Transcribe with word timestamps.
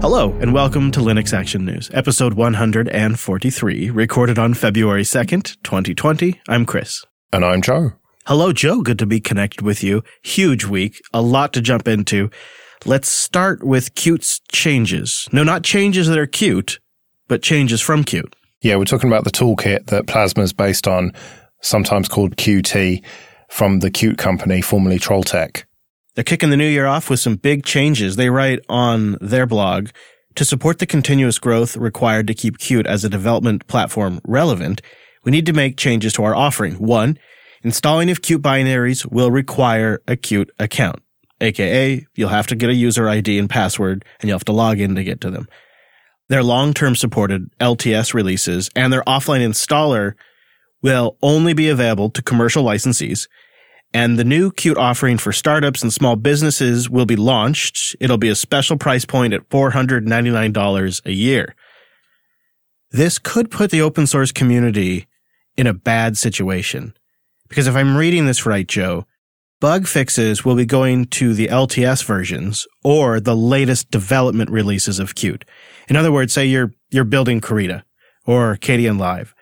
Hello, 0.00 0.30
and 0.40 0.54
welcome 0.54 0.92
to 0.92 1.00
Linux 1.00 1.32
Action 1.36 1.64
News, 1.64 1.90
episode 1.92 2.34
143, 2.34 3.90
recorded 3.90 4.38
on 4.38 4.54
February 4.54 5.02
2nd, 5.02 5.56
2020. 5.64 6.40
I'm 6.48 6.64
Chris. 6.64 7.04
And 7.32 7.44
I'm 7.44 7.60
Joe. 7.60 7.92
Hello, 8.24 8.52
Joe. 8.52 8.80
Good 8.82 9.00
to 9.00 9.06
be 9.06 9.18
connected 9.18 9.60
with 9.60 9.82
you. 9.82 10.04
Huge 10.22 10.64
week, 10.64 11.00
a 11.12 11.20
lot 11.20 11.52
to 11.54 11.60
jump 11.60 11.88
into. 11.88 12.30
Let's 12.86 13.08
start 13.08 13.64
with 13.64 13.92
Qt's 13.96 14.40
changes. 14.52 15.28
No, 15.32 15.42
not 15.42 15.64
changes 15.64 16.06
that 16.06 16.16
are 16.16 16.28
cute, 16.28 16.78
but 17.26 17.42
changes 17.42 17.80
from 17.80 18.04
Qt. 18.04 18.32
Yeah, 18.62 18.76
we're 18.76 18.84
talking 18.84 19.10
about 19.10 19.24
the 19.24 19.30
toolkit 19.30 19.86
that 19.86 20.06
Plasma 20.06 20.44
is 20.44 20.52
based 20.52 20.86
on, 20.86 21.12
sometimes 21.60 22.08
called 22.08 22.36
Qt, 22.36 23.04
from 23.50 23.80
the 23.80 23.90
Qt 23.90 24.16
company, 24.16 24.60
formerly 24.62 25.00
Trolltech. 25.00 25.64
They're 26.18 26.24
kicking 26.24 26.50
the 26.50 26.56
new 26.56 26.66
year 26.66 26.86
off 26.86 27.08
with 27.08 27.20
some 27.20 27.36
big 27.36 27.64
changes. 27.64 28.16
They 28.16 28.28
write 28.28 28.58
on 28.68 29.18
their 29.20 29.46
blog 29.46 29.90
to 30.34 30.44
support 30.44 30.80
the 30.80 30.84
continuous 30.84 31.38
growth 31.38 31.76
required 31.76 32.26
to 32.26 32.34
keep 32.34 32.58
Qt 32.58 32.86
as 32.86 33.04
a 33.04 33.08
development 33.08 33.68
platform 33.68 34.20
relevant. 34.24 34.82
We 35.22 35.30
need 35.30 35.46
to 35.46 35.52
make 35.52 35.76
changes 35.76 36.12
to 36.14 36.24
our 36.24 36.34
offering. 36.34 36.74
One, 36.74 37.20
installing 37.62 38.10
of 38.10 38.20
Qt 38.20 38.38
binaries 38.38 39.08
will 39.08 39.30
require 39.30 40.02
a 40.08 40.16
Qt 40.16 40.48
account, 40.58 40.98
aka 41.40 42.04
you'll 42.16 42.30
have 42.30 42.48
to 42.48 42.56
get 42.56 42.68
a 42.68 42.74
user 42.74 43.08
ID 43.08 43.38
and 43.38 43.48
password 43.48 44.04
and 44.20 44.26
you'll 44.26 44.38
have 44.38 44.44
to 44.46 44.52
log 44.52 44.80
in 44.80 44.96
to 44.96 45.04
get 45.04 45.20
to 45.20 45.30
them. 45.30 45.46
Their 46.26 46.42
long-term 46.42 46.96
supported 46.96 47.48
LTS 47.60 48.12
releases 48.12 48.70
and 48.74 48.92
their 48.92 49.04
offline 49.04 49.46
installer 49.46 50.14
will 50.82 51.16
only 51.22 51.52
be 51.52 51.68
available 51.68 52.10
to 52.10 52.22
commercial 52.22 52.64
licensees 52.64 53.28
and 53.94 54.18
the 54.18 54.24
new 54.24 54.50
Qt 54.50 54.76
offering 54.76 55.18
for 55.18 55.32
startups 55.32 55.82
and 55.82 55.92
small 55.92 56.16
businesses 56.16 56.90
will 56.90 57.06
be 57.06 57.16
launched. 57.16 57.96
It'll 58.00 58.18
be 58.18 58.28
a 58.28 58.34
special 58.34 58.76
price 58.76 59.04
point 59.04 59.32
at 59.32 59.48
$499 59.48 61.06
a 61.06 61.12
year. 61.12 61.54
This 62.90 63.18
could 63.18 63.50
put 63.50 63.70
the 63.70 63.82
open 63.82 64.06
source 64.06 64.32
community 64.32 65.06
in 65.56 65.66
a 65.66 65.74
bad 65.74 66.16
situation. 66.16 66.94
Because 67.48 67.66
if 67.66 67.74
I'm 67.74 67.96
reading 67.96 68.26
this 68.26 68.44
right, 68.44 68.66
Joe, 68.66 69.06
bug 69.60 69.86
fixes 69.86 70.44
will 70.44 70.54
be 70.54 70.66
going 70.66 71.06
to 71.06 71.32
the 71.32 71.48
LTS 71.48 72.04
versions 72.04 72.66
or 72.84 73.20
the 73.20 73.36
latest 73.36 73.90
development 73.90 74.50
releases 74.50 74.98
of 74.98 75.14
Qt. 75.14 75.42
In 75.88 75.96
other 75.96 76.12
words, 76.12 76.32
say 76.32 76.44
you're, 76.44 76.72
you're 76.90 77.04
building 77.04 77.40
Krita 77.40 77.84
or 78.26 78.56
Kdenlive 78.56 79.32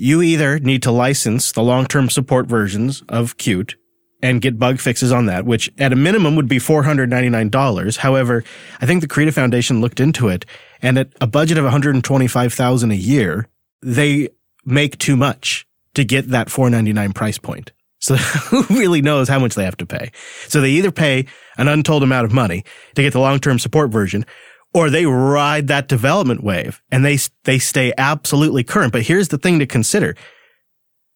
you 0.00 0.22
either 0.22 0.58
need 0.58 0.82
to 0.82 0.90
license 0.90 1.52
the 1.52 1.62
long-term 1.62 2.08
support 2.08 2.46
versions 2.46 3.02
of 3.08 3.36
Qt 3.36 3.74
and 4.22 4.40
get 4.40 4.58
bug 4.58 4.80
fixes 4.80 5.12
on 5.12 5.26
that, 5.26 5.44
which 5.44 5.70
at 5.78 5.92
a 5.92 5.96
minimum 5.96 6.36
would 6.36 6.48
be 6.48 6.58
$499. 6.58 7.96
However, 7.98 8.42
I 8.80 8.86
think 8.86 9.02
the 9.02 9.08
Krita 9.08 9.32
Foundation 9.32 9.80
looked 9.80 10.00
into 10.00 10.28
it 10.28 10.46
and 10.82 10.98
at 10.98 11.10
a 11.20 11.26
budget 11.26 11.58
of 11.58 11.64
125,000 11.64 12.90
a 12.90 12.94
year, 12.94 13.46
they 13.82 14.28
make 14.64 14.98
too 14.98 15.16
much 15.16 15.66
to 15.94 16.04
get 16.04 16.28
that 16.28 16.50
499 16.50 17.12
price 17.12 17.38
point. 17.38 17.72
So 17.98 18.16
who 18.16 18.62
really 18.74 19.02
knows 19.02 19.28
how 19.28 19.38
much 19.38 19.54
they 19.54 19.64
have 19.64 19.76
to 19.78 19.86
pay? 19.86 20.12
So 20.48 20.60
they 20.60 20.70
either 20.70 20.90
pay 20.90 21.26
an 21.58 21.68
untold 21.68 22.02
amount 22.02 22.24
of 22.24 22.32
money 22.32 22.64
to 22.94 23.02
get 23.02 23.12
the 23.12 23.20
long-term 23.20 23.58
support 23.58 23.90
version 23.90 24.24
or 24.72 24.90
they 24.90 25.06
ride 25.06 25.68
that 25.68 25.88
development 25.88 26.42
wave 26.42 26.82
and 26.90 27.04
they, 27.04 27.18
they 27.44 27.58
stay 27.58 27.92
absolutely 27.98 28.64
current. 28.64 28.92
But 28.92 29.02
here's 29.02 29.28
the 29.28 29.38
thing 29.38 29.58
to 29.58 29.66
consider. 29.66 30.14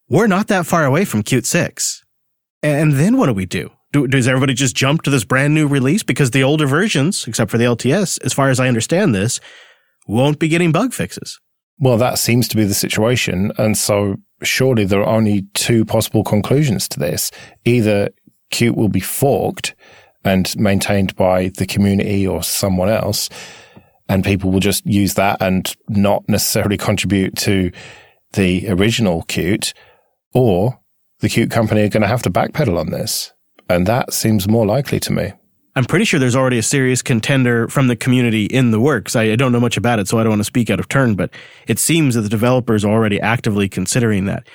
We're 0.08 0.26
not 0.26 0.48
that 0.48 0.66
far 0.66 0.84
away 0.84 1.04
from 1.04 1.22
Qt 1.22 1.46
6. 1.46 2.02
And 2.62 2.94
then 2.94 3.16
what 3.16 3.26
do 3.26 3.32
we 3.34 3.46
do? 3.46 3.70
do? 3.92 4.06
Does 4.06 4.28
everybody 4.28 4.54
just 4.54 4.76
jump 4.76 5.02
to 5.02 5.10
this 5.10 5.24
brand 5.24 5.54
new 5.54 5.66
release? 5.66 6.02
Because 6.02 6.32
the 6.32 6.42
older 6.42 6.66
versions, 6.66 7.26
except 7.26 7.50
for 7.50 7.58
the 7.58 7.64
LTS, 7.64 8.22
as 8.24 8.32
far 8.32 8.50
as 8.50 8.60
I 8.60 8.68
understand 8.68 9.14
this, 9.14 9.40
won't 10.06 10.38
be 10.38 10.48
getting 10.48 10.72
bug 10.72 10.92
fixes. 10.92 11.40
Well, 11.78 11.96
that 11.98 12.18
seems 12.18 12.48
to 12.48 12.56
be 12.56 12.64
the 12.64 12.74
situation. 12.74 13.52
And 13.58 13.76
so 13.76 14.16
surely 14.42 14.84
there 14.84 15.00
are 15.00 15.16
only 15.16 15.46
two 15.54 15.84
possible 15.84 16.22
conclusions 16.22 16.88
to 16.88 17.00
this. 17.00 17.30
Either 17.64 18.10
Qt 18.52 18.76
will 18.76 18.88
be 18.88 19.00
forked 19.00 19.74
and 20.24 20.56
maintained 20.58 21.14
by 21.16 21.48
the 21.56 21.66
community 21.66 22.26
or 22.26 22.42
someone 22.42 22.88
else. 22.88 23.28
And 24.08 24.24
people 24.24 24.50
will 24.50 24.60
just 24.60 24.86
use 24.86 25.14
that 25.14 25.40
and 25.40 25.74
not 25.88 26.28
necessarily 26.28 26.76
contribute 26.76 27.36
to 27.38 27.70
the 28.32 28.68
original 28.68 29.22
Qt 29.24 29.72
or 30.32 30.78
the 31.20 31.28
Qt 31.28 31.50
company 31.50 31.82
are 31.82 31.88
going 31.88 32.02
to 32.02 32.08
have 32.08 32.22
to 32.22 32.30
backpedal 32.30 32.78
on 32.78 32.90
this. 32.90 33.32
And 33.68 33.86
that 33.86 34.12
seems 34.12 34.46
more 34.46 34.66
likely 34.66 35.00
to 35.00 35.12
me. 35.12 35.32
I'm 35.76 35.84
pretty 35.84 36.04
sure 36.04 36.20
there's 36.20 36.36
already 36.36 36.58
a 36.58 36.62
serious 36.62 37.02
contender 37.02 37.66
from 37.68 37.88
the 37.88 37.96
community 37.96 38.44
in 38.44 38.70
the 38.70 38.78
works. 38.78 39.16
I, 39.16 39.34
don't 39.34 39.50
know 39.50 39.60
much 39.60 39.76
about 39.76 39.98
it, 39.98 40.06
so 40.06 40.18
I 40.18 40.22
don't 40.22 40.30
want 40.30 40.40
to 40.40 40.44
speak 40.44 40.70
out 40.70 40.78
of 40.78 40.88
turn, 40.88 41.16
but 41.16 41.30
it 41.66 41.80
seems 41.80 42.14
that 42.14 42.20
the 42.20 42.28
developers 42.28 42.84
are 42.84 42.92
already 42.92 43.20
actively 43.20 43.68
considering 43.68 44.26
that. 44.26 44.46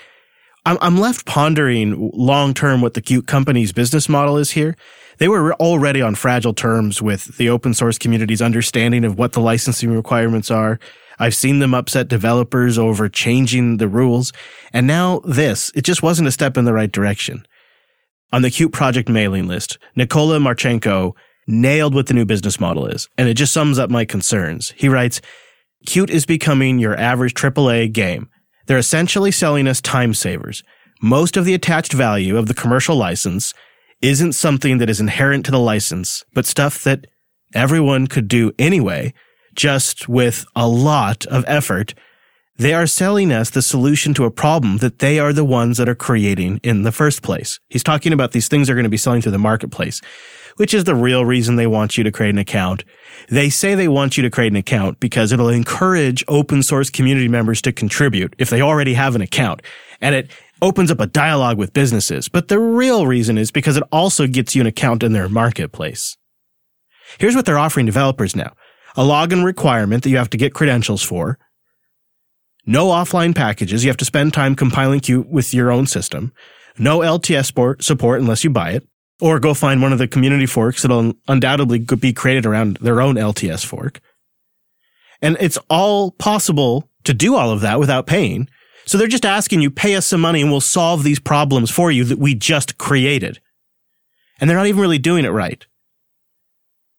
I'm, 0.65 0.77
I'm 0.79 0.97
left 0.97 1.25
pondering 1.25 2.11
long 2.13 2.53
term 2.53 2.81
what 2.81 2.93
the 2.93 3.01
Qt 3.01 3.27
company's 3.27 3.73
business 3.73 4.07
model 4.07 4.37
is 4.37 4.51
here 4.51 4.75
they 5.19 5.27
were 5.27 5.53
already 5.55 6.01
on 6.01 6.15
fragile 6.15 6.53
terms 6.53 7.01
with 7.01 7.37
the 7.37 7.49
open 7.49 7.73
source 7.73 7.97
community's 7.97 8.41
understanding 8.41 9.05
of 9.05 9.17
what 9.17 9.33
the 9.33 9.41
licensing 9.41 9.91
requirements 9.91 10.49
are. 10.49 10.79
I've 11.19 11.35
seen 11.35 11.59
them 11.59 11.73
upset 11.73 12.07
developers 12.07 12.77
over 12.77 13.09
changing 13.09 13.77
the 13.77 13.89
rules. 13.89 14.31
And 14.71 14.87
now 14.87 15.19
this, 15.25 15.71
it 15.75 15.83
just 15.83 16.01
wasn't 16.01 16.29
a 16.29 16.31
step 16.31 16.57
in 16.57 16.63
the 16.63 16.73
right 16.73 16.91
direction. 16.91 17.45
On 18.31 18.41
the 18.41 18.49
Qt 18.49 18.71
project 18.71 19.09
mailing 19.09 19.47
list, 19.47 19.77
Nikola 19.95 20.39
Marchenko 20.39 21.13
nailed 21.47 21.93
what 21.93 22.07
the 22.07 22.13
new 22.13 22.25
business 22.25 22.59
model 22.59 22.85
is, 22.85 23.09
and 23.17 23.27
it 23.27 23.33
just 23.33 23.51
sums 23.51 23.79
up 23.79 23.89
my 23.89 24.05
concerns. 24.05 24.73
He 24.77 24.87
writes, 24.87 25.19
Qt 25.87 26.09
is 26.09 26.25
becoming 26.25 26.79
your 26.79 26.97
average 26.97 27.33
AAA 27.33 27.91
game. 27.91 28.29
They're 28.67 28.77
essentially 28.77 29.31
selling 29.31 29.67
us 29.67 29.81
time 29.81 30.13
savers. 30.13 30.63
Most 31.01 31.35
of 31.37 31.45
the 31.45 31.53
attached 31.55 31.91
value 31.91 32.37
of 32.37 32.47
the 32.47 32.53
commercial 32.53 32.95
license 32.95 33.53
isn't 34.01 34.33
something 34.33 34.77
that 34.77 34.89
is 34.89 34.99
inherent 34.99 35.45
to 35.45 35.51
the 35.51 35.59
license, 35.59 36.23
but 36.33 36.45
stuff 36.45 36.83
that 36.83 37.07
everyone 37.53 38.07
could 38.07 38.27
do 38.27 38.51
anyway, 38.57 39.13
just 39.55 40.07
with 40.07 40.45
a 40.55 40.67
lot 40.67 41.25
of 41.27 41.43
effort. 41.47 41.93
They 42.57 42.73
are 42.73 42.87
selling 42.87 43.31
us 43.31 43.49
the 43.49 43.61
solution 43.61 44.13
to 44.15 44.25
a 44.25 44.31
problem 44.31 44.77
that 44.77 44.99
they 44.99 45.17
are 45.17 45.31
the 45.31 45.45
ones 45.45 45.77
that 45.77 45.87
are 45.87 45.95
creating 45.95 46.59
in 46.61 46.83
the 46.83 46.91
first 46.91 47.21
place. 47.21 47.59
He's 47.69 47.83
talking 47.83 48.11
about 48.11 48.33
these 48.33 48.49
things 48.49 48.69
are 48.69 48.75
going 48.75 48.83
to 48.83 48.89
be 48.89 48.97
selling 48.97 49.21
through 49.21 49.31
the 49.31 49.37
marketplace, 49.37 50.01
which 50.57 50.73
is 50.73 50.83
the 50.83 50.93
real 50.93 51.23
reason 51.23 51.55
they 51.55 51.67
want 51.67 51.97
you 51.97 52.03
to 52.03 52.11
create 52.11 52.31
an 52.31 52.37
account. 52.37 52.83
They 53.29 53.49
say 53.49 53.75
they 53.75 53.87
want 53.87 54.17
you 54.17 54.23
to 54.23 54.29
create 54.29 54.51
an 54.51 54.57
account 54.57 54.99
because 54.99 55.31
it'll 55.31 55.47
encourage 55.47 56.23
open 56.27 56.61
source 56.61 56.89
community 56.89 57.29
members 57.29 57.61
to 57.61 57.71
contribute 57.71 58.35
if 58.37 58.49
they 58.49 58.61
already 58.61 58.93
have 58.93 59.15
an 59.15 59.21
account. 59.21 59.61
And 60.01 60.13
it 60.13 60.31
opens 60.61 60.91
up 60.91 60.99
a 60.99 61.07
dialogue 61.07 61.57
with 61.57 61.73
businesses, 61.73 62.29
but 62.29 62.47
the 62.47 62.59
real 62.59 63.07
reason 63.07 63.37
is 63.37 63.51
because 63.51 63.77
it 63.77 63.83
also 63.91 64.27
gets 64.27 64.55
you 64.55 64.61
an 64.61 64.67
account 64.67 65.03
in 65.03 65.13
their 65.13 65.29
marketplace. 65.29 66.17
Here's 67.17 67.35
what 67.35 67.45
they're 67.45 67.59
offering 67.59 67.85
developers 67.85 68.35
now. 68.35 68.53
A 68.95 69.03
login 69.03 69.43
requirement 69.43 70.03
that 70.03 70.09
you 70.09 70.17
have 70.17 70.29
to 70.31 70.37
get 70.37 70.53
credentials 70.53 71.03
for. 71.03 71.39
No 72.65 72.87
offline 72.87 73.35
packages. 73.35 73.83
You 73.83 73.89
have 73.89 73.97
to 73.97 74.05
spend 74.05 74.33
time 74.33 74.55
compiling 74.55 74.99
Qt 74.99 75.27
with 75.27 75.53
your 75.53 75.71
own 75.71 75.87
system. 75.87 76.33
No 76.77 76.99
LTS 76.99 77.83
support 77.83 78.21
unless 78.21 78.43
you 78.43 78.49
buy 78.49 78.71
it. 78.71 78.87
Or 79.21 79.39
go 79.39 79.53
find 79.53 79.81
one 79.81 79.91
of 79.91 79.99
the 79.99 80.07
community 80.07 80.45
forks 80.45 80.81
that'll 80.81 81.13
undoubtedly 81.27 81.79
be 81.79 82.13
created 82.13 82.45
around 82.45 82.77
their 82.77 83.01
own 83.01 83.15
LTS 83.15 83.65
fork. 83.65 83.99
And 85.21 85.35
it's 85.41 85.57
all 85.69 86.11
possible 86.11 86.89
to 87.03 87.13
do 87.13 87.35
all 87.35 87.51
of 87.51 87.61
that 87.61 87.79
without 87.79 88.07
paying 88.07 88.49
so 88.89 88.97
they're 88.97 89.05
just 89.05 89.23
asking 89.23 89.61
you, 89.61 89.69
pay 89.69 89.93
us 89.93 90.07
some 90.07 90.19
money 90.19 90.41
and 90.41 90.49
we'll 90.49 90.61
solve 90.61 91.03
these 91.03 91.19
problems 91.19 91.69
for 91.69 91.91
you 91.91 92.03
that 92.05 92.17
we 92.17 92.33
just 92.33 92.79
created. 92.79 93.39
And 94.41 94.49
they're 94.49 94.57
not 94.57 94.65
even 94.65 94.81
really 94.81 94.97
doing 94.97 95.25
it 95.25 95.29
right. 95.29 95.63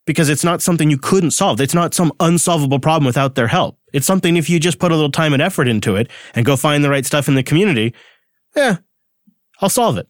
Because 0.06 0.28
it's 0.28 0.44
not 0.44 0.62
something 0.62 0.88
you 0.88 0.98
couldn't 0.98 1.32
solve. 1.32 1.60
It's 1.60 1.74
not 1.74 1.92
some 1.92 2.12
unsolvable 2.20 2.78
problem 2.78 3.06
without 3.06 3.34
their 3.34 3.48
help. 3.48 3.76
It's 3.92 4.06
something 4.06 4.36
if 4.36 4.48
you 4.48 4.60
just 4.60 4.78
put 4.78 4.92
a 4.92 4.94
little 4.94 5.10
time 5.10 5.32
and 5.32 5.42
effort 5.42 5.66
into 5.66 5.96
it 5.96 6.08
and 6.36 6.46
go 6.46 6.54
find 6.54 6.84
the 6.84 6.90
right 6.90 7.04
stuff 7.04 7.26
in 7.26 7.34
the 7.34 7.42
community, 7.42 7.92
yeah, 8.54 8.76
I'll 9.60 9.68
solve 9.68 9.98
it. 9.98 10.08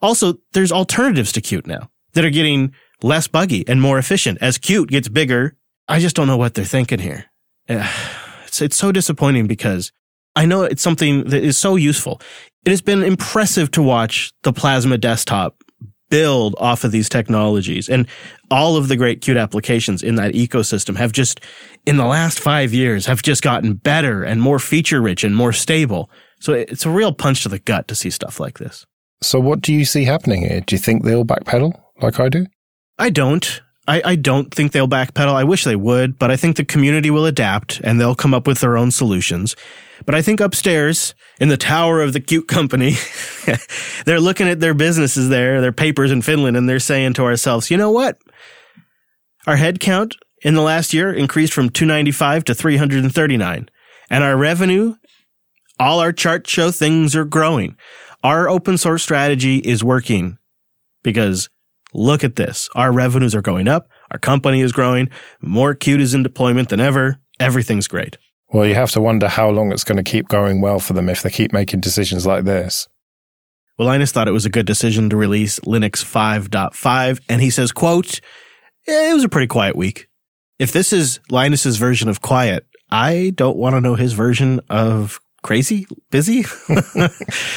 Also, 0.00 0.38
there's 0.54 0.72
alternatives 0.72 1.32
to 1.32 1.42
Qt 1.42 1.66
now 1.66 1.90
that 2.14 2.24
are 2.24 2.30
getting 2.30 2.74
less 3.02 3.28
buggy 3.28 3.68
and 3.68 3.82
more 3.82 3.98
efficient. 3.98 4.38
As 4.40 4.56
Qt 4.56 4.88
gets 4.88 5.08
bigger, 5.10 5.54
I 5.86 6.00
just 6.00 6.16
don't 6.16 6.28
know 6.28 6.38
what 6.38 6.54
they're 6.54 6.64
thinking 6.64 7.00
here. 7.00 7.26
It's, 8.46 8.60
it's 8.60 8.76
so 8.76 8.90
disappointing 8.90 9.46
because 9.46 9.92
I 10.36 10.46
know 10.46 10.62
it's 10.62 10.82
something 10.82 11.24
that 11.24 11.42
is 11.42 11.58
so 11.58 11.76
useful. 11.76 12.20
It 12.64 12.70
has 12.70 12.82
been 12.82 13.02
impressive 13.02 13.70
to 13.72 13.82
watch 13.82 14.32
the 14.42 14.52
Plasma 14.52 14.98
desktop 14.98 15.62
build 16.10 16.56
off 16.58 16.84
of 16.84 16.92
these 16.92 17.08
technologies 17.08 17.88
and 17.88 18.06
all 18.50 18.76
of 18.76 18.88
the 18.88 18.96
great 18.96 19.20
Qt 19.22 19.40
applications 19.40 20.02
in 20.02 20.16
that 20.16 20.34
ecosystem 20.34 20.96
have 20.96 21.12
just 21.12 21.40
in 21.86 21.96
the 21.96 22.04
last 22.04 22.40
five 22.40 22.74
years 22.74 23.06
have 23.06 23.22
just 23.22 23.42
gotten 23.42 23.74
better 23.74 24.24
and 24.24 24.42
more 24.42 24.58
feature 24.58 25.00
rich 25.00 25.24
and 25.24 25.34
more 25.36 25.52
stable. 25.52 26.10
So 26.40 26.52
it's 26.52 26.84
a 26.84 26.90
real 26.90 27.12
punch 27.12 27.44
to 27.44 27.48
the 27.48 27.60
gut 27.60 27.86
to 27.88 27.94
see 27.94 28.10
stuff 28.10 28.40
like 28.40 28.58
this. 28.58 28.84
So 29.22 29.38
what 29.38 29.60
do 29.60 29.72
you 29.72 29.84
see 29.84 30.04
happening 30.04 30.42
here? 30.42 30.60
Do 30.60 30.74
you 30.74 30.80
think 30.80 31.04
they'll 31.04 31.24
backpedal 31.24 31.80
like 32.02 32.18
I 32.18 32.28
do? 32.28 32.46
I 32.98 33.10
don't. 33.10 33.60
I, 33.86 34.02
I 34.04 34.16
don't 34.16 34.52
think 34.54 34.72
they'll 34.72 34.88
backpedal. 34.88 35.34
I 35.34 35.44
wish 35.44 35.64
they 35.64 35.76
would, 35.76 36.18
but 36.18 36.30
I 36.30 36.36
think 36.36 36.56
the 36.56 36.64
community 36.64 37.10
will 37.10 37.26
adapt 37.26 37.80
and 37.82 38.00
they'll 38.00 38.14
come 38.14 38.34
up 38.34 38.46
with 38.46 38.60
their 38.60 38.76
own 38.76 38.90
solutions. 38.90 39.56
But 40.06 40.14
I 40.14 40.22
think 40.22 40.40
upstairs 40.40 41.14
in 41.40 41.48
the 41.48 41.56
tower 41.56 42.00
of 42.00 42.12
the 42.12 42.20
Qt 42.20 42.46
company, 42.46 42.94
they're 44.04 44.20
looking 44.20 44.48
at 44.48 44.60
their 44.60 44.74
businesses 44.74 45.28
there, 45.28 45.60
their 45.60 45.72
papers 45.72 46.10
in 46.10 46.22
Finland, 46.22 46.56
and 46.56 46.68
they're 46.68 46.78
saying 46.78 47.14
to 47.14 47.24
ourselves, 47.24 47.70
you 47.70 47.76
know 47.76 47.90
what? 47.90 48.18
Our 49.46 49.56
head 49.56 49.80
count 49.80 50.16
in 50.42 50.54
the 50.54 50.62
last 50.62 50.92
year 50.92 51.12
increased 51.12 51.52
from 51.52 51.70
295 51.70 52.44
to 52.44 52.54
339. 52.54 53.68
And 54.10 54.24
our 54.24 54.36
revenue, 54.36 54.94
all 55.78 56.00
our 56.00 56.12
charts 56.12 56.50
show 56.50 56.70
things 56.70 57.14
are 57.14 57.24
growing. 57.24 57.76
Our 58.22 58.48
open 58.48 58.76
source 58.76 59.02
strategy 59.02 59.58
is 59.58 59.82
working 59.82 60.38
because 61.02 61.48
look 61.94 62.22
at 62.22 62.36
this. 62.36 62.68
Our 62.74 62.92
revenues 62.92 63.34
are 63.34 63.42
going 63.42 63.68
up. 63.68 63.88
Our 64.10 64.18
company 64.18 64.60
is 64.60 64.72
growing. 64.72 65.08
More 65.40 65.74
Qt 65.74 66.00
is 66.00 66.14
in 66.14 66.22
deployment 66.22 66.68
than 66.68 66.80
ever. 66.80 67.18
Everything's 67.38 67.88
great. 67.88 68.18
Well, 68.52 68.66
you 68.66 68.74
have 68.74 68.90
to 68.92 69.00
wonder 69.00 69.28
how 69.28 69.50
long 69.50 69.72
it's 69.72 69.84
going 69.84 70.02
to 70.02 70.10
keep 70.10 70.28
going 70.28 70.60
well 70.60 70.80
for 70.80 70.92
them 70.92 71.08
if 71.08 71.22
they 71.22 71.30
keep 71.30 71.52
making 71.52 71.80
decisions 71.80 72.26
like 72.26 72.44
this. 72.44 72.88
Well, 73.78 73.86
Linus 73.86 74.12
thought 74.12 74.28
it 74.28 74.32
was 74.32 74.44
a 74.44 74.50
good 74.50 74.66
decision 74.66 75.08
to 75.10 75.16
release 75.16 75.60
Linux 75.60 76.04
5.5, 76.04 77.20
and 77.28 77.40
he 77.40 77.48
says, 77.48 77.72
quote, 77.72 78.20
it 78.86 79.14
was 79.14 79.24
a 79.24 79.28
pretty 79.28 79.46
quiet 79.46 79.76
week. 79.76 80.08
If 80.58 80.72
this 80.72 80.92
is 80.92 81.20
Linus's 81.30 81.78
version 81.78 82.08
of 82.08 82.20
quiet, 82.20 82.66
I 82.90 83.32
don't 83.34 83.56
want 83.56 83.76
to 83.76 83.80
know 83.80 83.94
his 83.94 84.12
version 84.12 84.60
of 84.68 85.20
crazy, 85.42 85.86
busy. 86.10 86.42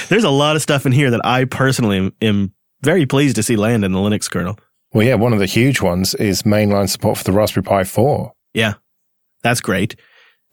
There's 0.10 0.24
a 0.24 0.30
lot 0.30 0.56
of 0.56 0.62
stuff 0.62 0.86
in 0.86 0.92
here 0.92 1.12
that 1.12 1.25
I 1.25 1.45
personally 1.45 1.98
am, 1.98 2.13
am 2.22 2.54
very 2.81 3.06
pleased 3.06 3.36
to 3.38 3.44
see 3.44 3.56
land 3.56 3.84
in 3.84 3.92
the 3.92 4.00
Linux 4.00 4.30
kernel. 4.30 4.57
Well, 4.94 5.06
yeah, 5.06 5.16
one 5.16 5.34
of 5.34 5.40
the 5.40 5.48
huge 5.48 5.81
ones 5.81 6.13
is 6.16 6.44
mainline 6.44 6.88
support 6.88 7.18
for 7.18 7.24
the 7.24 7.31
Raspberry 7.31 7.63
Pi 7.63 7.84
4. 7.84 8.31
Yeah, 8.54 8.75
that's 9.42 9.60
great, 9.60 9.95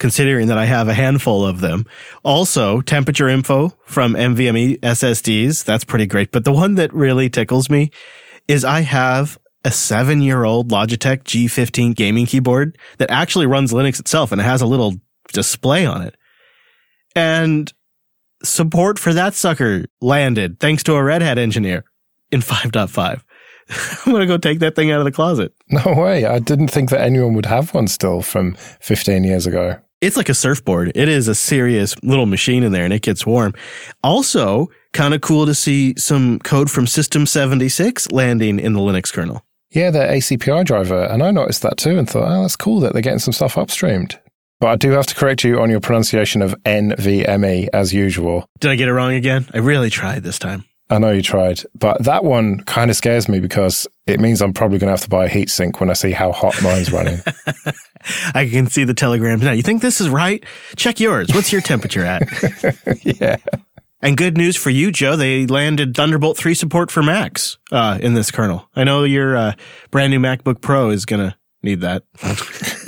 considering 0.01 0.49
that 0.49 0.59
I 0.59 0.65
have 0.65 0.89
a 0.89 0.95
handful 0.95 1.47
of 1.47 1.61
them. 1.61 1.87
Also, 2.25 2.81
temperature 2.81 3.29
info 3.29 3.69
from 3.85 4.15
NVMe 4.15 4.81
SSDs. 4.81 5.65
That's 5.65 5.85
pretty 5.85 6.07
great. 6.07 6.33
But 6.33 6.45
the 6.45 6.53
one 6.53 6.75
that 6.75 6.93
really 6.93 7.31
tickles 7.31 7.71
me 7.71 7.91
is 8.49 8.65
I 8.65 8.81
have 8.81 9.39
a 9.65 9.71
seven 9.71 10.23
year 10.23 10.43
old 10.43 10.71
Logitech 10.71 11.23
G15 11.23 11.95
gaming 11.95 12.27
keyboard 12.27 12.79
that 12.99 13.11
actually 13.11 13.47
runs 13.47 13.73
Linux 13.73 14.01
itself 14.01 14.33
and 14.33 14.41
it 14.41 14.45
has 14.45 14.63
a 14.63 14.67
little 14.67 14.95
display 15.33 15.87
on 15.87 16.03
it. 16.03 16.17
And 17.15 17.73
support 18.43 18.99
for 18.99 19.13
that 19.13 19.35
sucker 19.35 19.85
landed 20.01 20.59
thanks 20.61 20.83
to 20.85 20.95
a 20.95 21.05
Red 21.05 21.21
Hat 21.21 21.39
engineer 21.39 21.85
in 22.33 22.41
5.5. 22.41 23.23
I'm 24.07 24.13
going 24.13 24.21
to 24.21 24.27
go 24.27 24.39
take 24.39 24.61
that 24.61 24.75
thing 24.75 24.91
out 24.91 24.99
of 24.99 25.05
the 25.05 25.13
closet. 25.13 25.53
No 25.69 25.95
way. 25.95 26.25
I 26.25 26.39
didn't 26.39 26.69
think 26.69 26.91
that 26.91 27.03
anyone 27.03 27.35
would 27.35 27.47
have 27.47 27.73
one 27.75 27.87
still 27.87 28.23
from 28.23 28.55
15 28.81 29.23
years 29.23 29.47
ago. 29.47 29.77
It's 30.01 30.17
like 30.17 30.31
a 30.31 30.35
surfboard. 30.35 30.93
It 30.95 31.09
is 31.09 31.29
a 31.29 31.35
serious 31.35 31.95
little 32.03 32.27
machine 32.27 32.63
in 32.63 32.73
there 32.73 32.85
and 32.85 32.93
it 32.93 33.03
gets 33.03 33.27
warm. 33.27 33.53
Also, 34.03 34.69
kind 34.95 35.13
of 35.13 35.21
cool 35.21 35.45
to 35.45 35.55
see 35.55 35.95
some 35.99 36.39
code 36.39 36.71
from 36.71 36.87
System 36.87 37.27
76 37.27 38.11
landing 38.11 38.59
in 38.59 38.73
the 38.73 38.81
Linux 38.81 39.13
kernel. 39.13 39.45
Yeah, 39.71 39.91
the 39.91 39.99
ACPI 39.99 40.65
driver. 40.65 41.05
And 41.05 41.23
I 41.23 41.31
noticed 41.31 41.63
that 41.63 41.77
too 41.77 41.99
and 41.99 42.09
thought, 42.09 42.31
oh, 42.31 42.43
that's 42.43 42.57
cool 42.57 42.81
that 42.81 42.95
they're 42.95 43.03
getting 43.03 43.19
some 43.19 43.35
stuff 43.35 43.57
upstreamed. 43.57 44.19
But 44.59 44.69
I 44.69 44.77
do 44.77 44.91
have 44.93 45.07
to 45.07 45.15
correct 45.15 45.45
you 45.45 45.61
on 45.61 45.71
your 45.71 45.81
pronunciation 45.81 46.43
of 46.43 46.55
NVMe 46.65 47.69
as 47.73 47.93
usual. 47.93 48.47
Did 48.59 48.71
I 48.71 48.77
get 48.77 48.89
it 48.89 48.93
wrong 48.93 49.13
again? 49.13 49.47
I 49.55 49.59
really 49.59 49.91
tried 49.91 50.23
this 50.23 50.39
time. 50.39 50.65
I 50.91 50.99
know 50.99 51.11
you 51.11 51.23
tried, 51.23 51.63
but 51.79 52.03
that 52.05 52.25
one 52.25 52.61
kind 52.65 52.91
of 52.91 52.97
scares 52.97 53.29
me 53.29 53.39
because 53.39 53.87
it 54.07 54.19
means 54.19 54.43
I'm 54.43 54.53
probably 54.53 54.79
going 54.79 54.89
to 54.89 54.93
have 54.93 55.03
to 55.03 55.09
buy 55.09 55.27
a 55.27 55.29
heatsink 55.29 55.79
when 55.79 55.89
I 55.89 55.93
see 55.93 56.11
how 56.11 56.33
hot 56.33 56.61
mine's 56.63 56.91
running. 56.91 57.21
I 58.35 58.49
can 58.49 58.67
see 58.67 58.83
the 58.83 58.95
telegrams 58.95 59.43
now. 59.43 59.53
You 59.53 59.63
think 59.63 59.83
this 59.83 60.01
is 60.01 60.09
right? 60.09 60.45
Check 60.75 60.99
yours. 60.99 61.29
What's 61.33 61.53
your 61.53 61.61
temperature 61.61 62.05
at? 62.05 62.23
yeah. 63.05 63.37
And 64.03 64.17
good 64.17 64.37
news 64.37 64.57
for 64.57 64.71
you, 64.71 64.91
Joe. 64.91 65.15
They 65.15 65.47
landed 65.47 65.95
Thunderbolt 65.95 66.37
3 66.37 66.55
support 66.55 66.91
for 66.91 67.03
Macs 67.03 67.59
uh, 67.71 67.99
in 68.03 68.15
this 68.15 68.33
kernel. 68.33 68.69
I 68.75 68.83
know 68.83 69.05
your 69.05 69.37
uh, 69.37 69.53
brand 69.93 70.11
new 70.11 70.19
MacBook 70.19 70.61
Pro 70.61 70.91
is 70.91 71.05
going 71.05 71.31
to 71.31 71.37
need 71.63 71.83
that. 71.83 72.03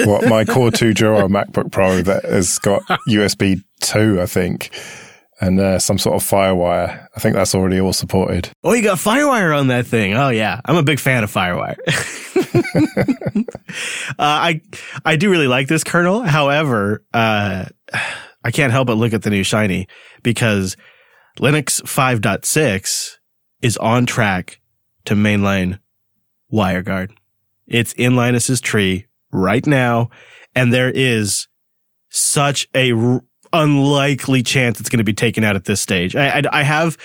what, 0.06 0.28
my 0.28 0.44
Core 0.52 0.72
2 0.72 0.92
Duo 0.92 1.28
MacBook 1.28 1.70
Pro 1.70 2.02
that 2.02 2.24
has 2.24 2.58
got 2.58 2.82
USB 3.08 3.62
2, 3.80 4.20
I 4.20 4.26
think 4.26 4.70
and 5.42 5.58
uh, 5.58 5.78
some 5.80 5.98
sort 5.98 6.14
of 6.14 6.22
FireWire. 6.22 7.08
I 7.14 7.20
think 7.20 7.34
that's 7.34 7.54
already 7.54 7.80
all 7.80 7.92
supported. 7.92 8.48
Oh, 8.62 8.72
you 8.72 8.82
got 8.82 8.98
FireWire 8.98 9.58
on 9.58 9.66
that 9.66 9.86
thing. 9.86 10.14
Oh 10.14 10.28
yeah, 10.28 10.60
I'm 10.64 10.76
a 10.76 10.84
big 10.84 11.00
fan 11.00 11.24
of 11.24 11.32
FireWire. 11.32 11.76
uh, 14.10 14.14
I 14.18 14.60
I 15.04 15.16
do 15.16 15.30
really 15.30 15.48
like 15.48 15.66
this 15.66 15.82
kernel. 15.82 16.22
However, 16.22 17.04
uh, 17.12 17.64
I 18.44 18.50
can't 18.52 18.72
help 18.72 18.86
but 18.86 18.96
look 18.96 19.12
at 19.12 19.22
the 19.22 19.30
new 19.30 19.42
shiny 19.42 19.88
because 20.22 20.76
Linux 21.38 21.82
5.6 21.82 23.16
is 23.62 23.76
on 23.78 24.06
track 24.06 24.60
to 25.06 25.14
mainline 25.14 25.80
WireGuard. 26.52 27.10
It's 27.66 27.92
in 27.94 28.14
Linus's 28.14 28.60
tree 28.60 29.06
right 29.32 29.66
now, 29.66 30.10
and 30.54 30.72
there 30.72 30.90
is 30.90 31.48
such 32.10 32.68
a 32.74 32.92
unlikely 33.52 34.42
chance 34.42 34.80
it's 34.80 34.88
going 34.88 34.98
to 34.98 35.04
be 35.04 35.12
taken 35.12 35.44
out 35.44 35.56
at 35.56 35.64
this 35.64 35.80
stage. 35.80 36.16
I, 36.16 36.40
I, 36.40 36.42
I, 36.52 36.62
have, 36.62 36.96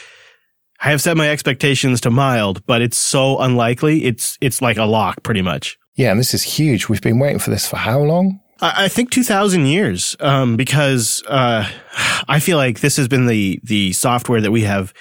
I 0.79 0.91
have 0.91 1.01
set 1.01 1.17
my 1.17 1.29
expectations 1.29 2.01
to 2.01 2.11
mild, 2.11 2.65
but 2.65 2.81
it's 2.81 2.97
so 2.97 3.39
unlikely. 3.39 4.05
It's, 4.05 4.37
it's 4.41 4.61
like 4.61 4.77
a 4.77 4.85
lock 4.85 5.23
pretty 5.23 5.41
much. 5.41 5.77
Yeah. 5.95 6.11
And 6.11 6.19
this 6.19 6.33
is 6.33 6.43
huge. 6.43 6.89
We've 6.89 7.01
been 7.01 7.19
waiting 7.19 7.39
for 7.39 7.49
this 7.49 7.67
for 7.67 7.77
how 7.77 7.99
long? 7.99 8.39
I, 8.61 8.85
I 8.85 8.87
think 8.87 9.11
2000 9.11 9.65
years. 9.65 10.15
Um, 10.19 10.55
because, 10.55 11.23
uh, 11.27 11.69
I 12.27 12.39
feel 12.39 12.57
like 12.57 12.79
this 12.79 12.97
has 12.97 13.07
been 13.07 13.27
the, 13.27 13.59
the 13.63 13.93
software 13.93 14.41
that 14.41 14.51
we 14.51 14.61
have 14.63 14.93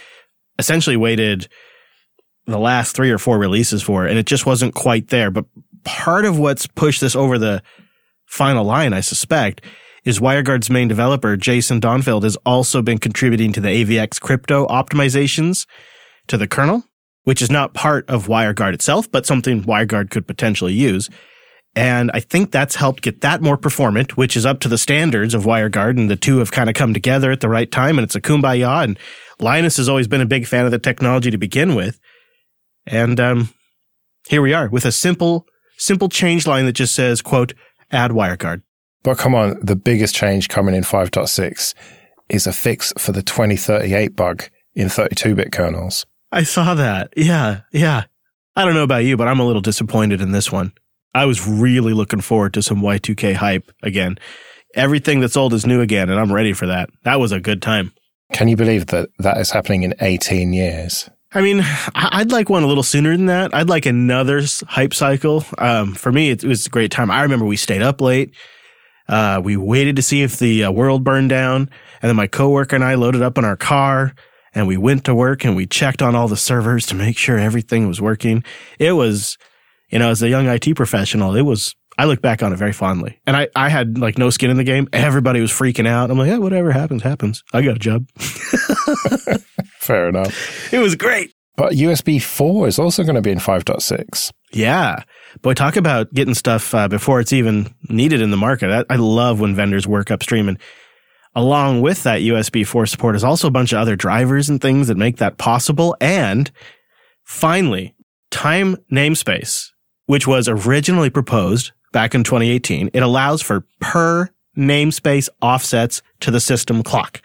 essentially 0.59 0.97
waited 0.97 1.49
the 2.47 2.59
last 2.59 2.95
three 2.95 3.11
or 3.11 3.19
four 3.19 3.39
releases 3.39 3.83
for, 3.83 4.07
and 4.07 4.19
it 4.19 4.27
just 4.27 4.47
wasn't 4.47 4.75
quite 4.75 5.09
there. 5.09 5.31
But 5.31 5.47
part 5.85 6.25
of 6.25 6.39
what's 6.39 6.67
pushed 6.67 7.01
this 7.01 7.17
over 7.17 7.39
the 7.39 7.63
final 8.27 8.65
line, 8.65 8.93
I 8.93 9.01
suspect, 9.01 9.63
is 10.07 10.21
WireGuard's 10.21 10.71
main 10.71 10.87
developer, 10.87 11.37
Jason 11.37 11.81
Donenfeld, 11.81 12.23
has 12.23 12.37
also 12.47 12.81
been 12.81 12.97
contributing 12.97 13.53
to 13.53 13.61
the 13.61 13.69
AVX 13.69 14.21
crypto 14.21 14.67
optimizations 14.69 15.67
to 16.29 16.39
the 16.39 16.47
kernel, 16.47 16.85
which 17.25 17.43
is 17.43 17.51
not 17.51 17.75
part 17.75 18.09
of 18.09 18.29
WireGuard 18.29 18.73
itself, 18.73 19.11
but 19.11 19.27
something 19.27 19.65
WireGuard 19.65 20.11
could 20.11 20.27
potentially 20.27 20.73
use. 20.73 21.11
And 21.75 22.11
I 22.15 22.21
think 22.21 22.53
that's 22.53 22.77
helped 22.77 23.03
get 23.03 23.21
that 23.21 23.43
more 23.43 23.57
performant, 23.57 24.17
which 24.17 24.37
is 24.37 24.47
up 24.47 24.61
to 24.61 24.69
the 24.69 24.79
standards 24.79 25.35
of 25.35 25.43
WireGuard. 25.43 25.99
And 25.99 26.09
the 26.09 26.17
two 26.17 26.39
have 26.39 26.53
kind 26.53 26.71
of 26.71 26.77
come 26.77 26.95
together 26.95 27.33
at 27.33 27.41
the 27.41 27.51
right 27.51 27.71
time. 27.71 27.99
And 27.99 28.05
it's 28.05 28.15
a 28.15 28.21
kumbaya. 28.21 28.85
And 28.85 28.99
Linus 29.41 29.77
has 29.77 29.89
always 29.89 30.09
been 30.09 30.23
a 30.23 30.27
big 30.27 30.47
fan 30.47 30.65
of 30.65 30.71
the 30.71 30.79
technology 30.79 31.31
to 31.31 31.37
begin 31.37 31.75
with. 31.75 32.01
And 32.87 33.21
um, 33.21 33.51
here 34.29 34.41
we 34.41 34.55
are 34.55 34.69
with 34.69 34.87
a 34.87 34.93
simple, 34.93 35.47
simple 35.77 36.09
change 36.09 36.47
line 36.47 36.65
that 36.65 36.73
just 36.73 36.95
says, 36.95 37.21
quote, 37.21 37.53
add 37.91 38.13
WireGuard. 38.13 38.63
But 39.07 39.19
come 39.19 39.37
on, 39.37 39.57
the 39.63 39.77
biggest 39.77 40.17
change 40.17 40.49
coming 40.49 40.75
in 40.75 40.83
5.6 40.83 41.75
is 42.29 42.49
a 42.49 42.53
fix 42.53 42.93
for 42.99 43.13
the 43.13 43.23
2038 43.23 44.17
bug 44.17 44.43
in 44.75 44.89
32 44.89 45.37
bit 45.37 45.53
kernels. 45.53 46.05
I 46.33 46.43
saw 46.43 46.75
that. 46.75 47.13
Yeah, 47.17 47.61
yeah. 47.71 48.07
I 48.57 48.65
don't 48.65 48.75
know 48.75 48.83
about 48.83 49.05
you, 49.05 49.17
but 49.17 49.29
I'm 49.29 49.39
a 49.39 49.47
little 49.47 49.63
disappointed 49.63 50.21
in 50.21 50.33
this 50.33 50.51
one. 50.51 50.73
I 51.15 51.25
was 51.25 51.47
really 51.47 51.93
looking 51.93 52.21
forward 52.21 52.53
to 52.55 52.65
some 52.65 52.81
Y2K 52.81 53.35
hype 53.35 53.71
again. 53.81 54.19
Everything 54.75 55.21
that's 55.21 55.37
old 55.37 55.55
is 55.55 55.65
new 55.65 55.81
again, 55.81 56.11
and 56.11 56.19
I'm 56.19 56.33
ready 56.33 56.53
for 56.53 56.67
that. 56.67 56.91
That 57.05 57.21
was 57.21 57.31
a 57.31 57.39
good 57.39 57.63
time. 57.63 57.93
Can 58.33 58.49
you 58.49 58.57
believe 58.57 58.87
that 58.87 59.11
that 59.21 59.39
is 59.39 59.53
happening 59.53 59.85
in 59.85 59.95
18 60.01 60.53
years? 60.53 61.09
I 61.33 61.43
mean, 61.43 61.65
I'd 61.95 62.33
like 62.33 62.51
one 62.51 62.65
a 62.65 62.67
little 62.67 62.83
sooner 62.83 63.17
than 63.17 63.27
that. 63.27 63.55
I'd 63.55 63.69
like 63.69 63.87
another 63.87 64.43
hype 64.67 64.95
cycle. 64.95 65.45
Um, 65.59 65.95
for 65.95 66.11
me, 66.11 66.31
it 66.31 66.43
was 66.43 66.67
a 66.67 66.71
great 66.71 66.91
time. 66.91 67.13
I 67.13 67.23
remember 67.23 67.45
we 67.45 67.57
stayed 67.57 67.83
up 67.83 68.01
late. 68.01 68.35
Uh, 69.09 69.41
we 69.43 69.57
waited 69.57 69.97
to 69.97 70.03
see 70.03 70.23
if 70.23 70.39
the 70.39 70.65
uh, 70.65 70.71
world 70.71 71.05
burned 71.05 71.31
down. 71.31 71.71
And 72.03 72.09
then 72.09 72.17
my 72.17 72.27
coworker 72.27 72.77
and 72.77 72.85
I 72.85 72.95
loaded 72.95 73.23
up 73.23 73.39
in 73.39 73.45
our 73.45 73.57
car 73.57 74.15
and 74.55 74.67
we 74.67 74.77
went 74.77 75.05
to 75.05 75.15
work 75.15 75.45
and 75.45 75.55
we 75.55 75.67
checked 75.67 76.03
on 76.03 76.15
all 76.15 76.29
the 76.29 76.37
servers 76.37 76.87
to 76.87 76.95
make 76.95 77.19
sure 77.19 77.39
everything 77.39 77.87
was 77.87 78.01
working. 78.01 78.45
It 78.79 78.93
was, 78.93 79.37
you 79.91 79.99
know, 79.99 80.11
as 80.11 80.23
a 80.23 80.29
young 80.29 80.47
IT 80.47 80.75
professional, 80.77 81.37
it 81.37 81.43
was, 81.43 81.75
I 81.99 82.05
look 82.07 82.21
back 82.21 82.43
on 82.43 82.53
it 82.53 82.57
very 82.57 82.73
fondly. 82.73 83.21
And 83.27 83.37
I, 83.37 83.49
I 83.55 83.69
had 83.69 83.99
like 83.99 84.19
no 84.19 84.31
skin 84.31 84.51
in 84.51 84.57
the 84.57 84.65
game. 84.65 84.89
Everybody 84.93 85.41
was 85.41 85.53
freaking 85.53 85.87
out. 85.87 86.11
I'm 86.11 86.19
like, 86.19 86.29
yeah, 86.29 86.39
whatever 86.39 86.73
happens, 86.73 87.03
happens. 87.03 87.45
I 87.53 87.63
got 87.63 87.77
a 87.77 87.79
job. 87.79 88.09
Fair 89.79 90.09
enough. 90.09 90.73
It 90.73 90.79
was 90.79 90.97
great. 90.97 91.33
But 91.57 91.73
USB 91.73 92.21
4 92.21 92.69
is 92.69 92.79
also 92.79 93.03
going 93.03 93.15
to 93.15 93.23
be 93.23 93.31
in 93.31 93.39
5.6. 93.39 94.33
Yeah. 94.53 95.03
Boy, 95.43 95.55
talk 95.55 95.77
about 95.77 96.13
getting 96.13 96.35
stuff 96.35 96.75
uh, 96.75 96.89
before 96.89 97.21
it's 97.21 97.33
even 97.33 97.75
needed 97.89 98.21
in 98.21 98.31
the 98.31 98.37
market. 98.37 98.71
I, 98.71 98.95
I, 98.95 98.97
love 98.97 99.41
when 99.41 99.55
vendors 99.55 99.87
work 99.87 100.11
upstream. 100.11 100.49
And 100.49 100.59
along 101.35 101.83
with 101.83 102.03
that 102.05 102.21
USB 102.21 102.67
4 102.67 102.87
support 102.87 103.17
is 103.17 103.25
also 103.25 103.49
a 103.49 103.53
bunch 103.53 103.73
of 103.73 103.79
other 103.79 103.97
drivers 103.97 104.49
and 104.49 104.61
things 104.61 104.89
that 104.89 104.97
make 104.97 105.19
that 105.19 105.39
possible. 105.39 105.97
And 106.01 106.51
finally, 107.25 107.95
time 108.31 108.77
namespace 108.91 109.71
which 110.07 110.27
was 110.27 110.49
originally 110.49 111.11
proposed 111.11 111.73
back 111.93 112.15
in 112.15 112.25
2018, 112.25 112.91
it 112.93 113.03
allows 113.03 113.43
for 113.43 113.67
per 113.81 114.31
namespace 114.57 115.29
offsets 115.43 116.01
to 116.21 116.31
the 116.31 116.41
system 116.41 116.83
clock. 116.83 117.21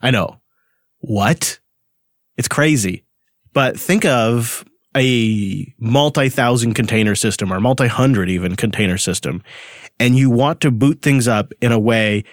I 0.00 0.10
know. 0.10 0.40
What? 1.00 1.58
It's 2.36 2.48
crazy. 2.48 3.04
But 3.52 3.78
think 3.78 4.04
of 4.04 4.64
a 4.96 5.74
multi 5.78 6.28
thousand 6.28 6.74
container 6.74 7.14
system 7.14 7.52
or 7.52 7.60
multi 7.60 7.86
hundred 7.86 8.28
even 8.28 8.56
container 8.56 8.98
system, 8.98 9.42
and 9.98 10.16
you 10.16 10.30
want 10.30 10.60
to 10.60 10.70
boot 10.70 11.02
things 11.02 11.28
up 11.28 11.52
in 11.60 11.72
a 11.72 11.78
way 11.78 12.24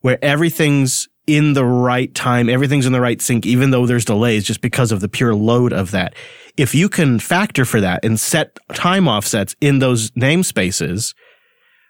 where 0.00 0.18
everything's 0.22 1.08
in 1.26 1.54
the 1.54 1.64
right 1.64 2.14
time, 2.14 2.48
everything's 2.48 2.86
in 2.86 2.92
the 2.92 3.00
right 3.00 3.20
sync, 3.20 3.44
even 3.44 3.70
though 3.70 3.86
there's 3.86 4.04
delays 4.04 4.44
just 4.44 4.60
because 4.60 4.92
of 4.92 5.00
the 5.00 5.08
pure 5.08 5.34
load 5.34 5.72
of 5.72 5.90
that. 5.90 6.14
If 6.56 6.74
you 6.74 6.88
can 6.88 7.18
factor 7.18 7.64
for 7.64 7.80
that 7.80 8.04
and 8.04 8.18
set 8.18 8.58
time 8.74 9.08
offsets 9.08 9.56
in 9.60 9.80
those 9.80 10.12
namespaces, 10.12 11.14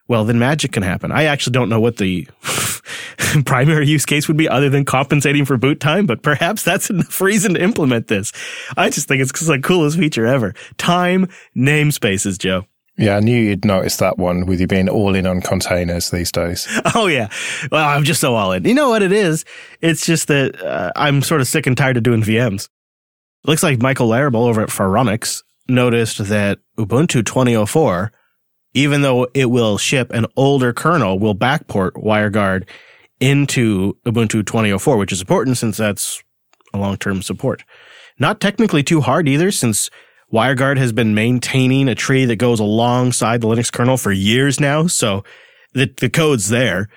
well, 0.09 0.25
then 0.25 0.39
magic 0.39 0.73
can 0.73 0.83
happen. 0.83 1.11
I 1.13 1.25
actually 1.25 1.53
don't 1.53 1.69
know 1.69 1.81
what 1.81 1.97
the 1.97 2.29
primary 3.45 3.87
use 3.87 4.07
case 4.07 4.29
would 4.29 4.37
be 4.37 4.49
other 4.49 4.71
than 4.71 4.85
compensating 4.85 5.45
for 5.45 5.57
boot 5.57 5.81
time, 5.81 6.07
but 6.07 6.23
perhaps 6.23 6.63
that's 6.63 6.91
enough 6.91 7.21
reason 7.21 7.55
to 7.55 7.63
implement 7.63 8.09
this. 8.09 8.33
I 8.77 8.91
just 8.91 9.09
think 9.09 9.21
it's 9.21 9.47
the 9.47 9.59
coolest 9.59 9.99
feature 9.99 10.27
ever. 10.27 10.55
Time 10.79 11.29
namespaces, 11.57 12.39
Joe. 12.39 12.67
Yeah, 12.99 13.17
I 13.17 13.21
knew 13.21 13.37
you'd 13.39 13.65
notice 13.65 13.99
that 13.99 14.17
one 14.17 14.47
with 14.47 14.59
you 14.59 14.67
being 14.67 14.89
all 14.89 15.15
in 15.15 15.27
on 15.27 15.43
containers 15.43 16.11
these 16.11 16.33
days. 16.33 16.67
Oh, 16.95 17.09
yeah. 17.09 17.29
Well, 17.71 17.87
I'm 17.87 18.05
just 18.05 18.21
so 18.21 18.35
all 18.35 18.53
in. 18.53 18.65
You 18.65 18.73
know 18.73 18.89
what 18.89 19.03
it 19.03 19.13
is? 19.13 19.45
It's 19.83 20.07
just 20.07 20.29
that 20.29 20.63
uh, 20.63 20.93
I'm 20.97 21.21
sort 21.21 21.43
of 21.43 21.47
sick 21.47 21.67
and 21.67 21.77
tired 21.77 21.99
of 21.99 22.05
doing 22.05 22.23
VMs. 22.23 22.71
Looks 23.45 23.63
like 23.63 23.83
Michael 23.83 24.09
Larabel 24.09 24.49
over 24.49 24.63
at 24.63 24.71
Phoronix 24.71 25.43
noticed 25.69 26.19
that 26.29 26.59
Ubuntu 26.79 27.25
2004 27.27 28.13
even 28.77 29.01
though 29.01 29.27
it 29.33 29.47
will 29.47 29.79
ship 29.79 30.13
an 30.13 30.27
older 30.37 30.73
kernel, 30.75 31.19
will 31.19 31.35
backport 31.35 31.93
WireGuard 31.93 32.69
into 33.21 33.95
Ubuntu 34.05 34.45
2004, 34.45 34.99
which 34.99 35.13
is 35.13 35.23
important 35.23 35.57
since 35.57 35.79
that's 35.79 36.23
a 36.75 36.79
long-term 36.79 37.23
support. 37.23 37.65
Not 38.19 38.39
technically 38.39 38.83
too 38.83 39.01
hard 39.01 39.29
either, 39.29 39.51
since 39.51 39.89
WireGuard 40.31 40.77
has 40.77 40.93
been 40.93 41.15
maintaining 41.15 41.89
a 41.89 41.95
tree 41.95 42.27
that 42.27 42.37
goes 42.37 42.61
alongside 42.61 43.41
the 43.41 43.49
Linux 43.49 43.73
kernel 43.73 43.97
for 43.97 44.13
years 44.13 44.61
now. 44.61 44.87
So 44.89 45.25
the, 45.73 45.91
the 45.99 46.11
code's 46.11 46.51
there. 46.51 46.91